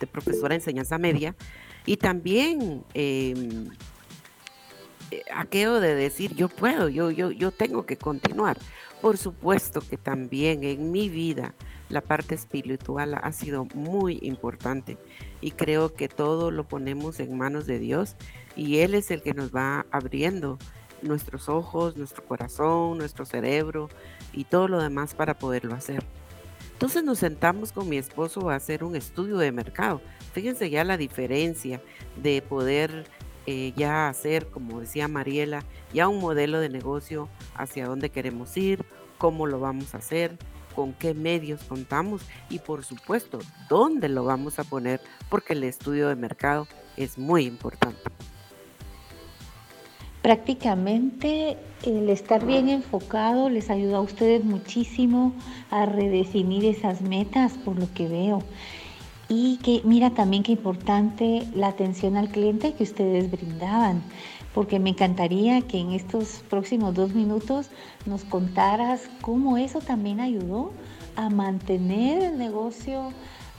de, 0.00 0.06
profesora 0.06 0.50
de 0.50 0.56
enseñanza 0.56 0.98
media 0.98 1.34
y 1.84 1.96
también 1.96 2.82
em, 2.94 3.68
aquello 5.34 5.80
de 5.80 5.94
decir 5.94 6.34
yo 6.34 6.48
puedo, 6.48 6.88
yo, 6.88 7.10
yo, 7.10 7.30
yo 7.30 7.50
tengo 7.50 7.86
que 7.86 7.96
continuar. 7.96 8.58
Por 9.00 9.18
supuesto 9.18 9.80
que 9.80 9.96
también 9.96 10.64
en 10.64 10.90
mi 10.90 11.08
vida 11.08 11.54
la 11.88 12.00
parte 12.00 12.34
espiritual 12.34 13.14
ha 13.14 13.32
sido 13.32 13.66
muy 13.74 14.18
importante 14.22 14.98
y 15.40 15.52
creo 15.52 15.94
que 15.94 16.08
todo 16.08 16.50
lo 16.50 16.64
ponemos 16.64 17.20
en 17.20 17.36
manos 17.36 17.66
de 17.66 17.78
Dios 17.78 18.16
y 18.56 18.78
Él 18.78 18.94
es 18.94 19.10
el 19.10 19.22
que 19.22 19.34
nos 19.34 19.54
va 19.54 19.86
abriendo 19.90 20.58
nuestros 21.02 21.48
ojos, 21.48 21.96
nuestro 21.96 22.24
corazón, 22.24 22.98
nuestro 22.98 23.26
cerebro 23.26 23.88
y 24.32 24.44
todo 24.44 24.66
lo 24.66 24.82
demás 24.82 25.14
para 25.14 25.34
poderlo 25.34 25.74
hacer. 25.74 26.02
Entonces 26.72 27.04
nos 27.04 27.18
sentamos 27.18 27.72
con 27.72 27.88
mi 27.88 27.96
esposo 27.96 28.50
a 28.50 28.56
hacer 28.56 28.84
un 28.84 28.96
estudio 28.96 29.38
de 29.38 29.52
mercado. 29.52 30.00
Fíjense 30.32 30.68
ya 30.68 30.84
la 30.84 30.96
diferencia 30.96 31.80
de 32.22 32.42
poder 32.42 33.06
eh, 33.46 33.72
ya 33.76 34.08
hacer, 34.08 34.46
como 34.46 34.80
decía 34.80 35.08
Mariela, 35.08 35.64
ya 35.92 36.08
un 36.08 36.20
modelo 36.20 36.60
de 36.60 36.68
negocio 36.68 37.28
hacia 37.54 37.86
dónde 37.86 38.10
queremos 38.10 38.56
ir, 38.56 38.84
cómo 39.18 39.46
lo 39.46 39.60
vamos 39.60 39.94
a 39.94 39.98
hacer, 39.98 40.36
con 40.74 40.92
qué 40.92 41.14
medios 41.14 41.62
contamos 41.64 42.22
y 42.50 42.58
por 42.58 42.84
supuesto 42.84 43.38
dónde 43.68 44.08
lo 44.08 44.24
vamos 44.24 44.58
a 44.58 44.64
poner 44.64 45.00
porque 45.30 45.54
el 45.54 45.64
estudio 45.64 46.08
de 46.08 46.16
mercado 46.16 46.68
es 46.96 47.18
muy 47.18 47.44
importante. 47.44 48.02
Prácticamente 50.22 51.56
el 51.84 52.10
estar 52.10 52.44
bien 52.44 52.68
enfocado 52.68 53.48
les 53.48 53.70
ayuda 53.70 53.98
a 53.98 54.00
ustedes 54.00 54.44
muchísimo 54.44 55.32
a 55.70 55.86
redefinir 55.86 56.64
esas 56.64 57.00
metas 57.00 57.52
por 57.52 57.78
lo 57.78 57.92
que 57.94 58.08
veo. 58.08 58.42
Y 59.28 59.56
que 59.58 59.80
mira 59.84 60.10
también 60.10 60.42
qué 60.42 60.52
importante 60.52 61.46
la 61.54 61.68
atención 61.68 62.16
al 62.16 62.28
cliente 62.28 62.74
que 62.74 62.84
ustedes 62.84 63.30
brindaban 63.30 64.02
porque 64.56 64.78
me 64.78 64.88
encantaría 64.88 65.60
que 65.60 65.78
en 65.78 65.92
estos 65.92 66.42
próximos 66.48 66.94
dos 66.94 67.12
minutos 67.12 67.68
nos 68.06 68.24
contaras 68.24 69.02
cómo 69.20 69.58
eso 69.58 69.80
también 69.80 70.18
ayudó 70.18 70.72
a 71.14 71.28
mantener 71.28 72.22
el 72.22 72.38
negocio, 72.38 73.12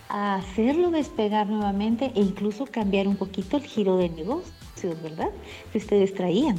a 0.10 0.38
hacerlo 0.38 0.90
despegar 0.90 1.46
nuevamente 1.46 2.12
e 2.16 2.22
incluso 2.22 2.66
cambiar 2.66 3.08
un 3.08 3.16
poquito 3.16 3.58
el 3.58 3.64
giro 3.64 3.98
de 3.98 4.10
negocios, 4.10 5.00
¿verdad? 5.04 5.30
Que 5.72 5.78
ustedes 5.78 6.16
traían. 6.16 6.58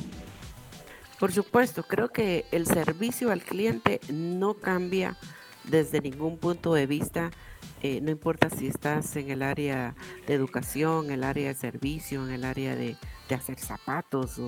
Por 1.18 1.32
supuesto, 1.32 1.82
creo 1.82 2.10
que 2.10 2.44
el 2.52 2.64
servicio 2.64 3.32
al 3.32 3.42
cliente 3.42 4.00
no 4.08 4.54
cambia 4.54 5.16
desde 5.64 6.00
ningún 6.00 6.38
punto 6.38 6.74
de 6.74 6.86
vista, 6.86 7.32
eh, 7.82 8.00
no 8.00 8.10
importa 8.10 8.50
si 8.50 8.66
estás 8.66 9.14
en 9.16 9.30
el 9.30 9.42
área 9.42 9.94
de 10.26 10.34
educación, 10.34 11.06
en 11.06 11.12
el 11.12 11.24
área 11.24 11.48
de 11.48 11.54
servicio, 11.54 12.26
en 12.26 12.32
el 12.32 12.44
área 12.44 12.74
de 12.74 12.96
hacer 13.34 13.58
zapatos 13.58 14.38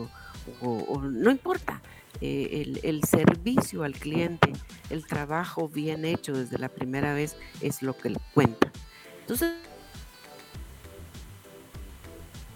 o, 0.61 1.01
no 1.03 1.31
importa. 1.31 1.83
Eh, 2.21 2.63
el, 2.67 2.81
el, 2.83 3.05
servicio 3.05 3.85
al 3.85 3.93
cliente, 3.93 4.53
el 4.91 5.07
trabajo 5.07 5.69
bien 5.69 6.05
hecho 6.05 6.33
desde 6.33 6.59
la 6.59 6.69
primera 6.69 7.15
vez 7.15 7.37
es 7.61 7.83
lo 7.83 7.97
que 7.97 8.13
cuenta. 8.35 8.71
Entonces, 9.21 9.53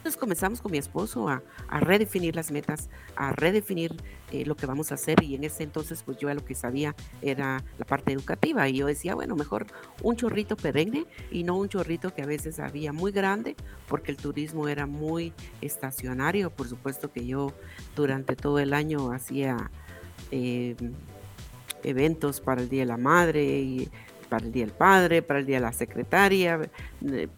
entonces 0.05 0.21
comenzamos 0.21 0.61
con 0.61 0.71
mi 0.71 0.77
esposo 0.77 1.31
a, 1.31 1.43
redefinir 1.81 2.37
las 2.37 2.51
metas, 2.51 2.90
a 3.17 3.33
redefinir 3.33 3.97
eh, 4.33 4.45
lo 4.45 4.55
que 4.55 4.67
vamos 4.67 4.93
a 4.93 4.97
hacer 4.97 5.23
y 5.23 5.35
en 5.35 5.45
ese 5.45 5.62
entonces 5.62 6.03
pues 6.03 6.19
yo 6.19 6.33
lo 6.35 6.45
que 6.45 6.55
sabía 6.55 6.95
era 7.23 7.64
la 7.79 7.87
parte 7.87 8.12
educativa 8.12 8.69
y 8.69 8.77
yo 8.77 8.87
decía, 8.87 9.14
bueno, 9.14 9.35
mejor 9.35 9.67
un 10.03 10.14
chorrito 10.17 10.57
perenne 10.57 11.07
y 11.31 11.43
no 11.43 11.57
un 11.57 11.71
chorrito 11.71 12.14
que 12.14 12.21
a 12.21 12.27
veces 12.27 12.61
había 12.61 12.93
muy 12.93 13.12
grande 13.12 13.57
porque 13.88 14.11
el 14.11 14.19
turismo 14.19 14.69
era 14.69 14.85
muy 14.85 15.33
estacionario. 15.62 16.51
Por 16.51 16.69
supuesto 16.69 17.11
que 17.11 17.25
yo 17.25 17.55
durante 17.97 18.37
todo 18.37 18.59
el 18.59 18.75
año 18.75 19.11
hacía 19.11 19.71
eh, 20.31 20.77
eventos 21.83 22.43
para 22.43 22.61
el 22.61 22.69
Día 22.69 22.81
de 22.81 22.87
la 22.88 22.99
Madre 22.99 23.43
y 23.43 23.88
para 24.29 24.45
el 24.45 24.53
Día 24.53 24.67
del 24.67 24.75
Padre, 24.75 25.23
para 25.23 25.40
el 25.40 25.47
Día 25.47 25.57
de 25.57 25.62
la 25.62 25.73
Secretaria, 25.73 26.61
eh, 27.07 27.29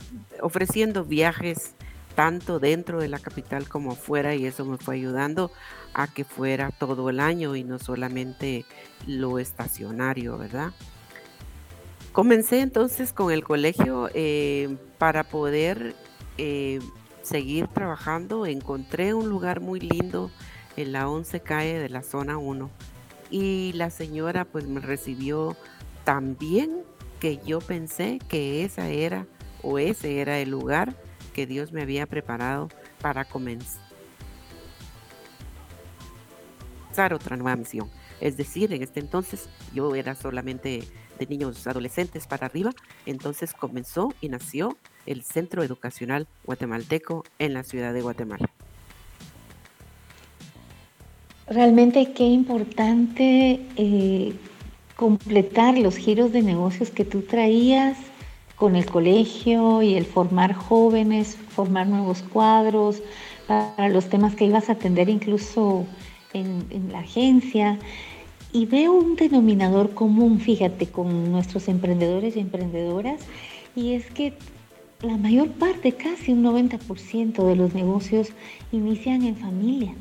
ofreciendo 0.41 1.05
viajes 1.05 1.77
tanto 2.17 2.59
dentro 2.59 2.99
de 3.01 3.09
la 3.09 3.21
capital 3.21 3.69
como 3.69 3.93
afuera 3.93 4.35
y 4.35 4.47
eso 4.47 4.65
me 4.65 4.79
fue 4.79 4.97
ayudando 4.97 5.53
a 5.95 6.09
que 6.09 6.25
fuera 6.25 6.73
todo 6.73 7.11
el 7.11 7.21
año 7.21 7.55
y 7.55 7.63
no 7.63 7.79
solamente 7.79 8.65
lo 9.07 9.39
estacionario, 9.39 10.39
¿verdad? 10.39 10.73
Comencé 12.13 12.61
entonces 12.61 13.13
con 13.13 13.31
el 13.31 13.45
colegio 13.45 14.09
eh, 14.15 14.77
para 14.97 15.25
poder 15.25 15.95
eh, 16.39 16.81
seguir 17.21 17.69
trabajando. 17.69 18.47
Encontré 18.47 19.13
un 19.13 19.29
lugar 19.29 19.61
muy 19.61 19.79
lindo 19.79 20.31
en 20.79 20.93
la 20.93 21.11
11 21.11 21.41
calle 21.41 21.79
de 21.79 21.91
la 21.91 22.03
zona 22.03 22.39
1 22.39 22.71
y 23.31 23.73
la 23.75 23.91
señora 23.91 24.47
pues 24.47 24.67
me 24.67 24.81
recibió 24.81 25.55
tan 26.05 26.39
bien 26.39 26.83
que 27.21 27.41
yo 27.45 27.59
pensé 27.59 28.21
que 28.29 28.65
esa 28.65 28.89
era 28.89 29.27
o 29.63 29.79
ese 29.79 30.21
era 30.21 30.39
el 30.39 30.51
lugar 30.51 30.97
que 31.37 31.47
Dios 31.47 31.71
me 31.71 31.83
había 31.83 32.07
preparado 32.07 32.71
para 33.03 33.27
comenzar 33.27 33.77
otra 37.13 37.37
nueva 37.37 37.57
misión. 37.57 37.91
Es 38.23 38.39
decir, 38.39 38.73
en 38.73 38.83
este 38.83 39.01
entonces 39.01 39.51
yo 39.75 39.95
era 39.95 40.15
solamente 40.15 40.83
de 41.19 41.27
niños 41.27 41.67
adolescentes 41.67 42.27
para 42.27 42.47
arriba, 42.47 42.71
entonces 43.05 43.53
comenzó 43.53 44.15
y 44.23 44.31
nació 44.31 44.79
el 45.05 45.25
Centro 45.25 45.63
Educacional 45.63 46.27
Guatemalteco 46.45 47.23
en 47.39 47.53
la 47.53 47.65
ciudad 47.65 47.93
de 47.93 48.01
Guatemala. 48.01 48.49
Realmente 51.49 52.15
qué 52.15 52.25
importante 52.25 53.61
eh, 53.77 54.33
completar 54.97 55.77
los 55.77 55.99
giros 55.99 56.33
de 56.33 56.41
negocios 56.41 56.91
que 56.91 57.05
tú 57.05 57.21
traías 57.21 57.99
con 58.57 58.75
el 58.75 58.87
colegio 58.87 59.83
y 59.83 59.95
el 59.95 60.07
formar 60.07 60.55
jóvenes, 60.55 61.37
formar 61.37 61.87
nuevos 61.87 62.23
cuadros 62.23 63.03
para 63.47 63.89
los 63.89 64.09
temas 64.09 64.35
que 64.35 64.47
ibas 64.47 64.69
a 64.69 64.73
atender 64.73 65.09
incluso 65.09 65.87
en, 66.33 66.91
la 66.91 67.01
agencia. 67.01 67.79
Y 68.53 68.67
veo 68.67 68.93
un 68.93 69.17
denominador 69.17 69.93
común, 69.93 70.41
fíjate, 70.41 70.87
con 70.87 71.31
nuestros 71.31 71.69
emprendedores 71.69 72.37
y 72.37 72.41
emprendedoras, 72.41 73.21
y 73.75 73.93
es 73.93 74.11
que 74.11 74.33
la 75.03 75.19
mayor 75.19 75.51
parte, 75.51 75.93
casi 75.93 76.33
un 76.33 76.43
90% 76.43 77.47
de 77.47 77.57
los 77.57 77.75
negocios 77.75 78.29
inician 78.73 79.23
en 79.23 79.37
familia. 79.37 79.93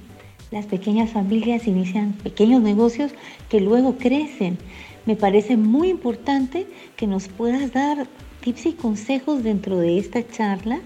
Las 0.51 0.67
pequeñas 0.67 1.09
familias 1.09 1.67
inician 1.67 2.13
pequeños 2.13 2.61
negocios 2.61 3.11
que 3.49 3.59
luego 3.59 3.97
crecen. 3.97 4.57
Me 5.05 5.17
parece 5.17 5.57
muy 5.57 5.89
importante 5.89 6.65
que 6.95 7.07
nos 7.07 7.27
puedas 7.27 7.73
dar 7.73 8.07
tips 8.45 8.67
y 8.67 8.73
consejos 8.73 9.43
dentro 9.43 9.79
de 9.79 9.97
esta 9.97 10.25
charla 10.27 10.79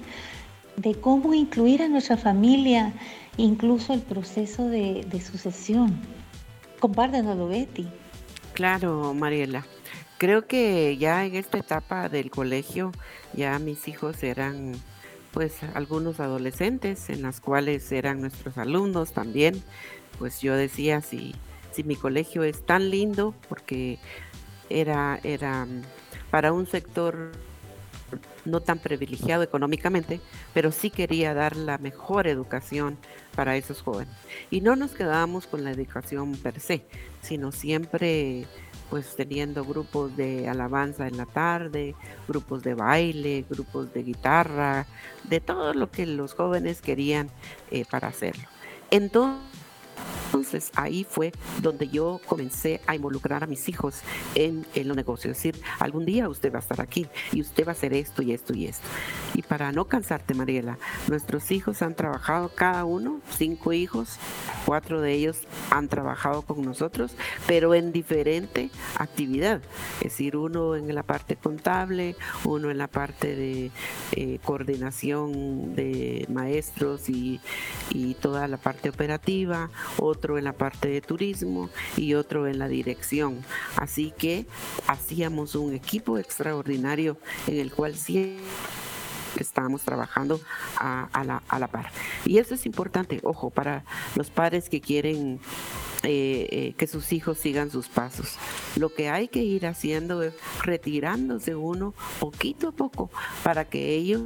de 0.77 0.95
cómo 0.95 1.33
incluir 1.33 1.81
a 1.81 1.89
nuestra 1.89 2.15
familia, 2.15 2.93
incluso 3.35 3.91
el 3.91 4.01
proceso 4.01 4.69
de, 4.69 5.05
sucesión. 5.21 5.99
Compártanoslo, 6.79 7.49
Betty. 7.49 7.85
Claro, 8.53 9.13
Mariela. 9.13 9.65
Creo 10.17 10.47
que 10.47 10.95
ya 10.97 11.25
en 11.25 11.35
esta 11.35 11.57
etapa 11.57 12.07
del 12.07 12.31
colegio 12.31 12.93
ya 13.33 13.59
mis 13.59 13.89
hijos 13.89 14.23
eran 14.23 14.73
pues 15.31 15.57
algunos 15.73 16.21
adolescentes 16.21 17.09
en 17.09 17.21
las 17.21 17.41
cuales 17.41 17.91
eran 17.91 18.21
nuestros 18.21 18.57
alumnos 18.57 19.11
también. 19.11 19.61
Pues 20.17 20.39
yo 20.39 20.55
decía 20.55 21.01
si 21.01 21.35
si 21.71 21.83
mi 21.83 21.97
colegio 21.97 22.43
es 22.43 22.65
tan 22.65 22.89
lindo 22.89 23.33
porque 23.47 23.99
era 24.69 25.19
era 25.23 25.67
para 26.31 26.53
un 26.53 26.65
sector 26.67 27.31
no 28.49 28.61
tan 28.61 28.79
privilegiado 28.79 29.43
económicamente, 29.43 30.19
pero 30.53 30.71
sí 30.71 30.89
quería 30.89 31.33
dar 31.33 31.55
la 31.55 31.77
mejor 31.77 32.27
educación 32.27 32.97
para 33.35 33.55
esos 33.55 33.81
jóvenes. 33.81 34.13
Y 34.49 34.61
no 34.61 34.75
nos 34.75 34.91
quedábamos 34.91 35.47
con 35.47 35.63
la 35.63 35.71
educación 35.71 36.33
per 36.33 36.59
se, 36.59 36.85
sino 37.21 37.51
siempre 37.51 38.45
pues 38.89 39.15
teniendo 39.15 39.63
grupos 39.63 40.17
de 40.17 40.49
alabanza 40.49 41.07
en 41.07 41.17
la 41.17 41.27
tarde, 41.27 41.95
grupos 42.27 42.63
de 42.63 42.73
baile, 42.73 43.45
grupos 43.47 43.93
de 43.93 44.03
guitarra, 44.03 44.87
de 45.23 45.39
todo 45.39 45.73
lo 45.73 45.91
que 45.91 46.07
los 46.07 46.33
jóvenes 46.33 46.81
querían 46.81 47.29
eh, 47.69 47.85
para 47.89 48.07
hacerlo. 48.07 48.49
Entonces, 48.89 49.58
entonces 50.29 50.71
ahí 50.75 51.07
fue 51.09 51.31
donde 51.59 51.87
yo 51.87 52.21
comencé 52.27 52.81
a 52.85 52.95
involucrar 52.95 53.43
a 53.43 53.47
mis 53.47 53.67
hijos 53.67 54.01
en, 54.35 54.63
los 54.85 54.95
negocios. 54.95 55.31
Es 55.35 55.43
decir, 55.43 55.61
algún 55.79 56.05
día 56.05 56.29
usted 56.29 56.53
va 56.53 56.57
a 56.57 56.61
estar 56.61 56.81
aquí 56.81 57.07
y 57.31 57.41
usted 57.41 57.65
va 57.65 57.69
a 57.69 57.71
hacer 57.71 57.93
esto 57.93 58.21
y 58.21 58.31
esto 58.31 58.53
y 58.53 58.67
esto. 58.67 58.87
Y 59.33 59.41
para 59.41 59.71
no 59.71 59.85
cansarte, 59.85 60.35
Mariela, 60.35 60.77
nuestros 61.07 61.49
hijos 61.49 61.81
han 61.81 61.95
trabajado 61.95 62.49
cada 62.53 62.85
uno, 62.85 63.21
cinco 63.37 63.73
hijos, 63.73 64.17
cuatro 64.67 65.01
de 65.01 65.13
ellos 65.13 65.47
han 65.71 65.87
trabajado 65.87 66.43
con 66.43 66.61
nosotros, 66.61 67.15
pero 67.47 67.73
en 67.73 67.91
diferente 67.91 68.69
actividad. 68.97 69.61
Es 69.97 70.11
decir, 70.11 70.37
uno 70.37 70.75
en 70.75 70.93
la 70.93 71.01
parte 71.01 71.37
contable, 71.37 72.15
uno 72.43 72.69
en 72.69 72.77
la 72.77 72.87
parte 72.87 73.35
de 73.35 73.71
eh, 74.11 74.39
coordinación 74.43 75.75
de 75.75 76.27
maestros 76.29 77.09
y, 77.09 77.39
y 77.89 78.13
toda 78.13 78.47
la 78.47 78.57
parte 78.57 78.89
operativa, 78.89 79.71
otro 79.97 80.18
otro 80.19 80.37
en 80.37 80.43
la 80.43 80.53
parte 80.53 80.89
de 80.89 80.99
turismo 80.99 81.69
y 81.95 82.13
otro 82.13 82.45
en 82.45 82.59
la 82.59 82.67
dirección. 82.67 83.41
Así 83.77 84.11
que 84.17 84.45
hacíamos 84.85 85.55
un 85.55 85.73
equipo 85.73 86.17
extraordinario 86.17 87.17
en 87.47 87.57
el 87.57 87.71
cual 87.71 87.95
siempre 87.95 88.43
estábamos 89.39 89.83
trabajando 89.83 90.41
a, 90.75 91.23
la, 91.25 91.41
a, 91.47 91.59
la, 91.59 91.67
par. 91.67 91.89
Y 92.25 92.39
eso 92.39 92.55
es 92.55 92.65
importante, 92.65 93.21
ojo, 93.23 93.49
para 93.49 93.85
los 94.15 94.29
padres 94.29 94.67
que 94.67 94.81
quieren 94.81 95.39
eh, 96.03 96.47
eh, 96.51 96.73
que 96.77 96.87
sus 96.87 97.13
hijos 97.13 97.37
sigan 97.37 97.71
sus 97.71 97.87
pasos. 97.87 98.35
Lo 98.75 98.93
que 98.93 99.09
hay 99.09 99.29
que 99.29 99.39
ir 99.39 99.65
haciendo 99.67 100.21
es 100.21 100.33
retirándose 100.63 101.55
uno 101.55 101.93
poquito 102.19 102.69
a 102.69 102.71
poco 102.73 103.09
para 103.41 103.63
que 103.63 103.95
ellos 103.95 104.23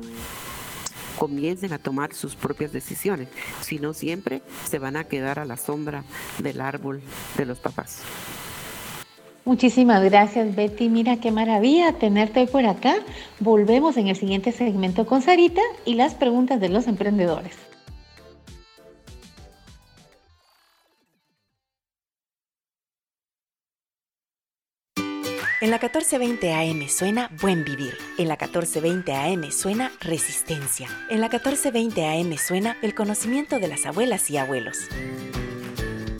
comiencen 1.24 1.72
a 1.72 1.80
tomar 1.80 2.14
sus 2.14 2.36
propias 2.36 2.74
decisiones, 2.74 3.30
si 3.62 3.80
no 3.80 3.94
siempre 3.94 4.42
se 4.70 4.78
van 4.78 4.98
a 4.98 5.06
quedar 5.06 5.40
a 5.40 5.46
la 5.46 5.56
sombra 5.56 6.04
del 6.40 6.60
árbol 6.60 7.02
de 7.38 7.46
los 7.46 7.60
papás. 7.60 8.02
Muchísimas 9.46 10.04
gracias 10.04 10.54
Betty, 10.54 10.90
mira 10.90 11.22
qué 11.22 11.32
maravilla 11.32 11.94
tenerte 11.94 12.46
por 12.46 12.66
acá. 12.66 12.96
Volvemos 13.40 13.96
en 13.96 14.10
el 14.10 14.18
siguiente 14.18 14.52
segmento 14.52 15.06
con 15.06 15.22
Sarita 15.22 15.62
y 15.86 15.94
las 15.94 16.14
preguntas 16.14 16.60
de 16.60 16.68
los 16.68 16.88
emprendedores. 16.88 17.56
La 25.74 25.80
1420 25.80 26.54
AM 26.54 26.88
suena 26.88 27.32
Buen 27.42 27.66
Vivir. 27.66 27.98
En 28.20 28.28
la 28.28 28.36
1420 28.36 29.12
AM 29.16 29.52
suena 29.52 29.92
Resistencia. 30.02 30.88
En 31.10 31.20
la 31.20 31.30
1420 31.30 32.06
AM 32.06 32.38
suena 32.38 32.78
el 32.84 32.94
conocimiento 32.94 33.58
de 33.58 33.70
las 33.70 33.88
abuelas 33.88 34.30
y 34.30 34.38
abuelos. 34.38 34.88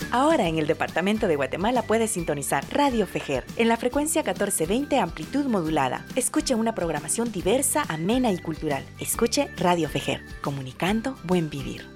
Ahora 0.10 0.48
en 0.48 0.58
el 0.58 0.66
departamento 0.66 1.28
de 1.28 1.36
Guatemala 1.36 1.84
puedes 1.84 2.10
sintonizar 2.10 2.66
Radio 2.72 3.06
Fejer 3.06 3.46
en 3.56 3.68
la 3.68 3.78
frecuencia 3.78 4.24
1420 4.24 4.98
amplitud 4.98 5.46
modulada. 5.46 6.04
Escuche 6.16 6.56
una 6.56 6.74
programación 6.74 7.32
diversa, 7.32 7.86
amena 7.90 8.32
y 8.32 8.40
cultural. 8.40 8.84
Escuche 9.00 9.50
Radio 9.58 9.88
Fejer, 9.88 10.26
comunicando 10.42 11.16
buen 11.26 11.52
vivir. 11.52 11.88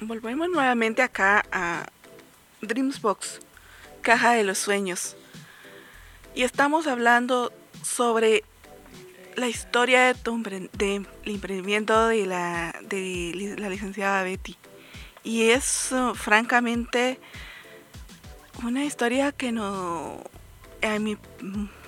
Volvemos 0.00 0.48
nuevamente 0.48 1.02
acá 1.02 1.44
a 1.52 1.86
Dreamsbox, 2.66 3.40
Caja 4.02 4.32
de 4.32 4.44
los 4.44 4.58
Sueños. 4.58 5.16
Y 6.34 6.42
estamos 6.42 6.86
hablando 6.86 7.52
sobre 7.82 8.44
la 9.36 9.48
historia 9.48 10.12
de 10.12 10.14
del 10.72 11.10
emprendimiento 11.24 12.08
de 12.08 12.26
la, 12.26 12.74
de 12.82 13.56
la 13.58 13.68
licenciada 13.68 14.22
Betty. 14.22 14.56
Y 15.22 15.50
es 15.50 15.92
uh, 15.92 16.14
francamente 16.14 17.18
una 18.62 18.84
historia 18.84 19.32
que 19.32 19.52
no, 19.52 20.22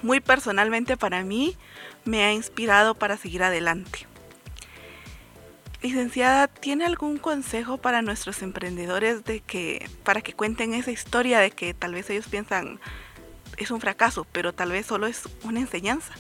muy 0.03 0.21
personalmente 0.21 0.97
para 0.97 1.23
mí 1.23 1.57
me 2.05 2.25
ha 2.25 2.33
inspirado 2.33 2.95
para 2.95 3.17
seguir 3.17 3.43
adelante. 3.43 4.07
Licenciada, 5.83 6.49
¿tiene 6.49 6.85
algún 6.85 7.19
consejo 7.19 7.79
para 7.79 8.03
nuestros 8.03 8.43
emprendedores 8.43 9.25
de 9.25 9.41
que 9.41 9.89
para 10.05 10.21
que 10.21 10.33
cuenten 10.33 10.75
esa 10.75 10.91
historia 10.91 11.39
de 11.39 11.51
que 11.51 11.75
tal 11.75 11.95
vez 11.95 12.09
ellos 12.11 12.27
piensan 12.29 12.81
es 13.57 13.71
un 13.71 13.81
fracaso, 13.81 14.27
pero 14.33 14.53
tal 14.53 14.73
vez 14.73 14.87
solo 14.87 15.07
es 15.07 15.29
una 15.45 15.61
enseñanza? 15.61 16.13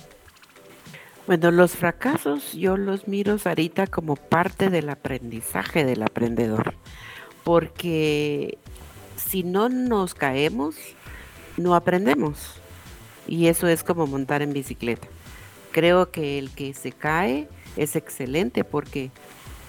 Bueno, 1.26 1.50
los 1.50 1.72
fracasos 1.72 2.52
yo 2.52 2.76
los 2.76 3.08
miro, 3.08 3.38
Sarita, 3.38 3.86
como 3.86 4.14
parte 4.14 4.70
del 4.70 4.88
aprendizaje 4.90 5.84
del 5.84 6.02
aprendedor, 6.02 6.74
porque 7.42 8.58
si 9.16 9.42
no 9.42 9.68
nos 9.68 10.14
caemos, 10.14 10.76
no 11.56 11.74
aprendemos. 11.74 12.60
Y 13.26 13.48
eso 13.48 13.66
es 13.66 13.82
como 13.82 14.06
montar 14.06 14.42
en 14.42 14.52
bicicleta. 14.52 15.08
Creo 15.72 16.12
que 16.12 16.38
el 16.38 16.50
que 16.50 16.74
se 16.74 16.92
cae 16.92 17.48
es 17.76 17.96
excelente 17.96 18.62
porque 18.62 19.10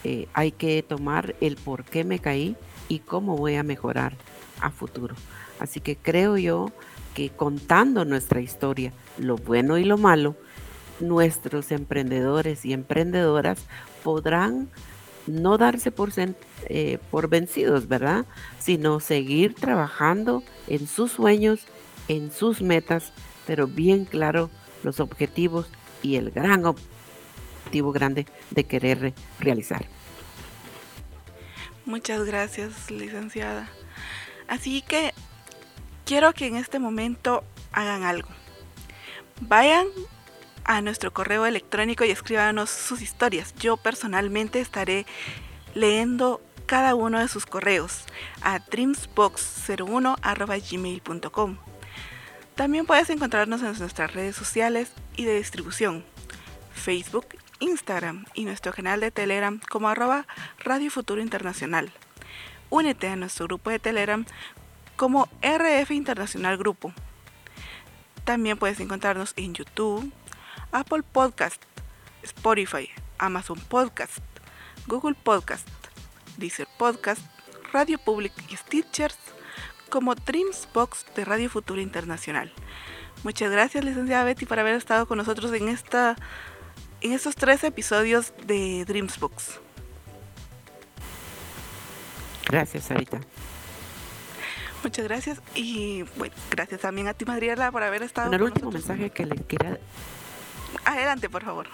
eh, 0.10 0.30
hay 0.34 0.54
que 0.54 0.84
tomar 0.84 1.36
el 1.42 1.58
por 1.58 1.84
qué 1.84 2.06
me 2.06 2.20
caí 2.20 2.56
y 2.88 3.00
cómo 3.00 3.36
voy 3.36 3.56
a 3.56 3.64
mejorar 3.64 4.14
a 4.62 4.72
futuro. 4.72 5.16
Así 5.60 5.82
que 5.82 5.98
creo 5.98 6.38
yo 6.38 6.72
que 7.14 7.30
contando 7.30 8.06
nuestra 8.06 8.40
historia, 8.40 8.94
lo 9.18 9.36
bueno 9.36 9.78
y 9.78 9.84
lo 9.84 9.98
malo, 9.98 10.38
nuestros 11.02 11.74
emprendedores 11.74 12.64
y 12.64 12.72
emprendedoras 12.72 13.66
podrán 14.02 14.70
no 15.26 15.58
darse 15.58 15.92
por, 15.92 16.12
eh, 16.70 17.00
por 17.12 17.28
vencidos, 17.28 17.90
¿verdad? 17.90 18.26
Sino 18.60 19.02
seguir 19.02 19.56
trabajando 19.56 20.42
en 20.68 20.88
sus 20.88 21.12
sueños, 21.12 21.66
en 22.08 22.32
sus 22.32 22.62
metas, 22.62 23.12
pero 23.46 23.68
bien 23.68 24.06
claro 24.06 24.50
los 24.84 25.02
objetivos 25.02 25.68
y 26.02 26.16
el 26.16 26.32
gran 26.32 26.66
objetivo 26.66 26.97
grande 27.72 28.26
de 28.52 28.66
querer 28.66 29.14
realizar. 29.40 29.86
Muchas 31.86 32.26
gracias, 32.26 32.92
licenciada. 32.92 33.70
Así 34.48 34.82
que 34.82 35.14
quiero 36.06 36.34
que 36.34 36.48
en 36.48 36.56
este 36.56 36.80
momento 36.80 37.44
hagan 37.72 38.04
algo. 38.04 38.30
Vayan 39.42 39.88
a 40.64 40.82
nuestro 40.82 41.14
correo 41.14 41.46
electrónico 41.46 42.04
y 42.04 42.10
escríbanos 42.12 42.70
sus 42.70 43.02
historias. 43.02 43.56
Yo 43.56 43.78
personalmente 43.78 44.60
estaré 44.60 45.06
leyendo 45.74 46.42
cada 46.66 46.96
uno 46.96 47.20
de 47.20 47.30
sus 47.30 47.46
correos 47.46 48.04
a 48.42 48.60
dreamsbox01.gmail.com. 48.60 51.58
También 52.56 52.86
puedes 52.86 53.10
encontrarnos 53.10 53.62
en 53.62 53.78
nuestras 53.78 54.14
redes 54.14 54.36
sociales 54.36 54.92
y 55.16 55.24
de 55.26 55.38
distribución, 55.38 56.04
Facebook, 56.74 57.28
Instagram 57.60 58.26
y 58.34 58.46
nuestro 58.46 58.74
canal 58.74 59.00
de 59.00 59.12
Telegram 59.12 59.60
como 59.70 59.90
arroba 59.90 60.28
Radio 60.60 60.92
Futuro 60.92 61.22
Internacional. 61.22 61.92
Únete 62.70 63.08
a 63.08 63.16
nuestro 63.16 63.48
grupo 63.48 63.70
de 63.70 63.80
Telegram 63.80 64.26
como 64.96 65.30
RF 65.42 65.92
Internacional 65.92 66.58
Grupo. 66.58 66.94
También 68.26 68.58
puedes 68.58 68.80
encontrarnos 68.80 69.34
en 69.38 69.54
YouTube, 69.54 70.12
Apple 70.72 71.04
Podcast, 71.04 71.64
Spotify, 72.24 72.90
Amazon 73.18 73.60
Podcast, 73.60 74.18
Google 74.86 75.16
Podcast, 75.16 75.68
Deezer 76.38 76.68
Podcast, 76.78 77.22
Radio 77.72 77.98
Public 77.98 78.34
y 78.50 78.58
Stitchers 78.58 79.18
como 79.90 80.16
Dreams 80.16 80.68
Box 80.74 81.06
de 81.16 81.26
Radio 81.26 81.50
Futura 81.50 81.82
Internacional. 81.82 82.52
Muchas 83.24 83.52
gracias, 83.52 83.84
licenciada 83.84 84.24
Betty, 84.26 84.46
por 84.46 84.60
haber 84.60 84.76
estado 84.76 85.08
con 85.08 85.18
nosotros 85.18 85.52
en 85.54 85.70
esta 85.70 86.16
en 87.02 87.14
estos 87.14 87.36
tres 87.36 87.64
episodios 87.64 88.34
de 88.46 88.86
Dreams 88.86 89.20
Box. 89.20 89.60
Gracias, 92.48 92.86
Sarita. 92.86 93.20
Muchas 94.84 95.06
gracias 95.06 95.42
y 95.56 96.04
bueno, 96.18 96.36
gracias 96.52 96.82
también 96.82 97.08
a 97.08 97.14
ti, 97.14 97.26
Madriela, 97.26 97.72
por 97.72 97.84
haber 97.84 98.04
estado. 98.04 98.32
el 98.32 98.42
último 98.42 98.72
mensaje 98.72 99.10
que 99.10 99.26
le 99.26 99.36
quiera. 99.36 99.80
Adelante, 100.86 101.30
por 101.30 101.44
favor. 101.44 101.68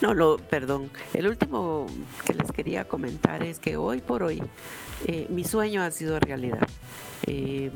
No, 0.00 0.14
lo, 0.14 0.38
perdón. 0.38 0.90
El 1.12 1.26
último 1.26 1.86
que 2.24 2.34
les 2.34 2.52
quería 2.52 2.86
comentar 2.86 3.42
es 3.42 3.58
que 3.58 3.76
hoy 3.76 4.00
por 4.00 4.22
hoy 4.22 4.40
eh, 5.06 5.26
mi 5.28 5.42
sueño 5.42 5.82
ha 5.82 5.90
sido 5.90 6.20
realidad. 6.20 6.68
Eh, 7.26 7.72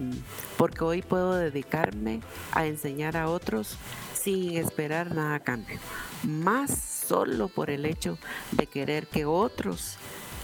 porque 0.57 0.85
hoy 0.85 1.03
puedo 1.03 1.35
dedicarme 1.35 2.21
a 2.53 2.67
enseñar 2.67 3.17
a 3.17 3.29
otros 3.29 3.77
sin 4.23 4.57
esperar 4.57 5.15
nada 5.15 5.37
a 5.37 5.41
cambio. 5.41 5.79
Más 6.23 6.77
solo 7.07 7.49
por 7.49 7.71
el 7.71 7.87
hecho 7.87 8.19
de 8.53 8.67
querer 8.67 9.07
que 9.07 9.25
otros 9.25 9.99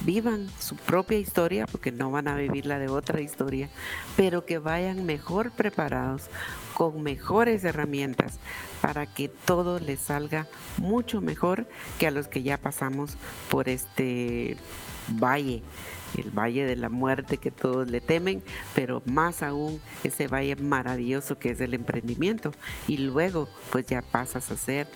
vivan 0.05 0.49
su 0.59 0.77
propia 0.77 1.19
historia, 1.19 1.67
porque 1.67 1.93
no 1.93 2.11
van 2.11 2.29
a 2.29 2.37
vivir 2.37 2.67
la 2.67 2.79
de 2.79 2.88
otra 2.88 3.21
historia, 3.21 3.69
pero 4.17 4.45
que 4.45 4.59
vayan 4.59 5.07
mejor 5.07 5.51
preparados, 5.51 6.29
con 6.75 7.03
mejores 7.03 7.64
herramientas, 7.64 8.38
para 8.81 9.07
que 9.07 9.29
todo 9.29 9.81
les 9.81 10.01
salga 10.01 10.47
mucho 10.77 11.21
mejor 11.21 11.67
que 11.99 12.07
a 12.07 12.12
los 12.12 12.29
que 12.29 12.43
ya 12.43 12.57
pasamos 12.59 13.17
por 13.51 13.69
este 13.69 14.57
valle, 15.09 15.62
el 16.16 16.31
valle 16.31 16.64
de 16.64 16.77
la 16.77 16.88
muerte 16.88 17.37
que 17.37 17.51
todos 17.51 17.90
le 17.90 18.01
temen, 18.01 18.42
pero 18.75 19.03
más 19.07 19.42
aún 19.42 19.81
ese 20.05 20.29
valle 20.29 20.57
maravilloso 20.57 21.38
que 21.38 21.51
es 21.51 21.61
el 21.61 21.75
emprendimiento. 21.75 22.53
Y 22.87 22.99
luego 22.99 23.49
pues 23.71 23.87
ya 23.87 24.03
pasas 24.03 24.51
a 24.51 24.57
ser 24.57 24.88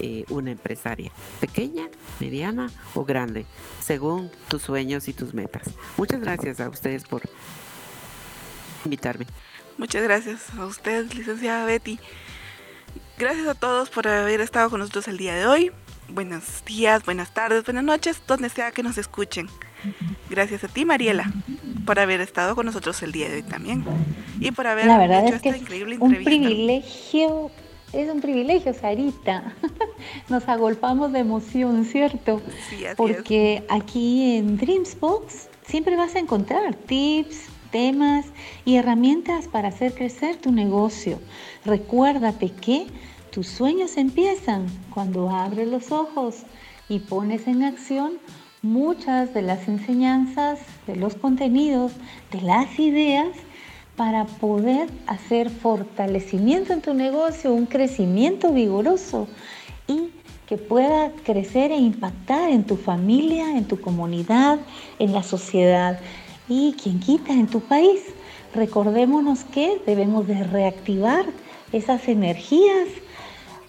eh, 0.00 0.24
una 0.28 0.52
empresaria, 0.52 1.10
pequeña, 1.40 1.88
mediana 2.20 2.70
o 2.94 3.04
grande, 3.04 3.46
según 3.80 4.30
tus 4.48 4.62
sueños 4.62 5.08
y 5.08 5.12
tus 5.12 5.34
metas. 5.34 5.70
Muchas 5.96 6.20
gracias 6.20 6.60
a 6.60 6.68
ustedes 6.68 7.04
por 7.04 7.22
invitarme. 8.84 9.26
Muchas 9.76 10.02
gracias 10.02 10.54
a 10.54 10.66
usted, 10.66 11.12
licenciada 11.12 11.64
Betty. 11.64 11.98
Gracias 13.18 13.48
a 13.48 13.54
todos 13.54 13.90
por 13.90 14.06
haber 14.06 14.40
estado 14.40 14.70
con 14.70 14.80
nosotros 14.80 15.08
el 15.08 15.18
día 15.18 15.34
de 15.34 15.46
hoy. 15.46 15.72
Buenos 16.08 16.64
días, 16.64 17.04
buenas 17.04 17.34
tardes, 17.34 17.64
buenas 17.64 17.84
noches, 17.84 18.22
donde 18.26 18.48
sea 18.48 18.70
que 18.70 18.82
nos 18.82 18.98
escuchen. 18.98 19.48
Gracias 20.30 20.64
a 20.64 20.68
ti, 20.68 20.84
Mariela, 20.84 21.32
por 21.86 21.98
haber 21.98 22.20
estado 22.20 22.54
con 22.54 22.66
nosotros 22.66 23.02
el 23.02 23.12
día 23.12 23.28
de 23.28 23.36
hoy 23.36 23.42
también. 23.42 23.84
Y 24.40 24.50
por 24.50 24.66
haber 24.66 24.86
La 24.86 24.98
verdad 24.98 25.26
es 25.26 25.40
que 25.40 25.50
increíble 25.50 25.96
es 25.96 26.00
un 26.00 26.14
privilegio 26.14 27.50
es 27.92 28.10
un 28.10 28.20
privilegio, 28.20 28.74
Sarita. 28.74 29.54
Nos 30.28 30.46
agolpamos 30.48 31.12
de 31.12 31.20
emoción, 31.20 31.84
¿cierto? 31.86 32.42
Sí, 32.68 32.84
Porque 32.96 33.64
aquí 33.70 34.36
en 34.36 34.58
Dreamsbox 34.58 35.48
siempre 35.66 35.96
vas 35.96 36.14
a 36.14 36.18
encontrar 36.18 36.74
tips, 36.74 37.46
temas 37.70 38.26
y 38.66 38.76
herramientas 38.76 39.48
para 39.48 39.68
hacer 39.68 39.94
crecer 39.94 40.36
tu 40.36 40.52
negocio. 40.52 41.18
Recuérdate 41.64 42.50
que 42.50 42.86
tus 43.30 43.46
sueños 43.46 43.96
empiezan 43.96 44.66
cuando 44.92 45.30
abres 45.30 45.68
los 45.68 45.90
ojos 45.90 46.42
y 46.90 46.98
pones 46.98 47.46
en 47.46 47.62
acción 47.62 48.18
muchas 48.62 49.34
de 49.34 49.42
las 49.42 49.68
enseñanzas, 49.68 50.58
de 50.86 50.96
los 50.96 51.14
contenidos, 51.14 51.92
de 52.32 52.42
las 52.42 52.78
ideas 52.78 53.28
para 53.96 54.24
poder 54.24 54.88
hacer 55.06 55.50
fortalecimiento 55.50 56.72
en 56.72 56.80
tu 56.80 56.94
negocio, 56.94 57.52
un 57.52 57.66
crecimiento 57.66 58.52
vigoroso 58.52 59.26
y 59.86 60.10
que 60.46 60.56
pueda 60.56 61.12
crecer 61.24 61.72
e 61.72 61.76
impactar 61.76 62.50
en 62.50 62.64
tu 62.64 62.76
familia, 62.76 63.56
en 63.56 63.64
tu 63.64 63.80
comunidad, 63.80 64.58
en 64.98 65.12
la 65.12 65.22
sociedad 65.22 65.98
y 66.48 66.74
quien 66.82 67.00
quita 67.00 67.32
en 67.32 67.48
tu 67.48 67.60
país. 67.60 68.00
Recordémonos 68.54 69.44
que 69.44 69.82
debemos 69.86 70.26
de 70.26 70.42
reactivar 70.44 71.26
esas 71.72 72.08
energías, 72.08 72.88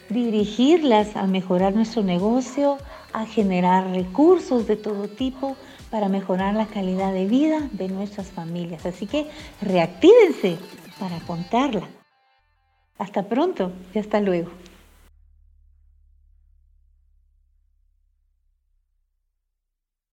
dirigirlas 0.09 1.15
a 1.15 1.27
mejorar 1.27 1.75
nuestro 1.75 2.01
negocio, 2.01 2.77
a 3.13 3.25
generar 3.25 3.91
recursos 3.91 4.67
de 4.67 4.75
todo 4.75 5.07
tipo 5.07 5.55
para 5.89 6.09
mejorar 6.09 6.53
la 6.53 6.67
calidad 6.67 7.13
de 7.13 7.25
vida 7.25 7.67
de 7.71 7.87
nuestras 7.87 8.27
familias. 8.27 8.85
Así 8.85 9.07
que 9.07 9.27
reactívense 9.61 10.57
para 10.99 11.19
contarla. 11.21 11.87
Hasta 12.97 13.23
pronto 13.23 13.71
y 13.93 13.99
hasta 13.99 14.19
luego. 14.19 14.51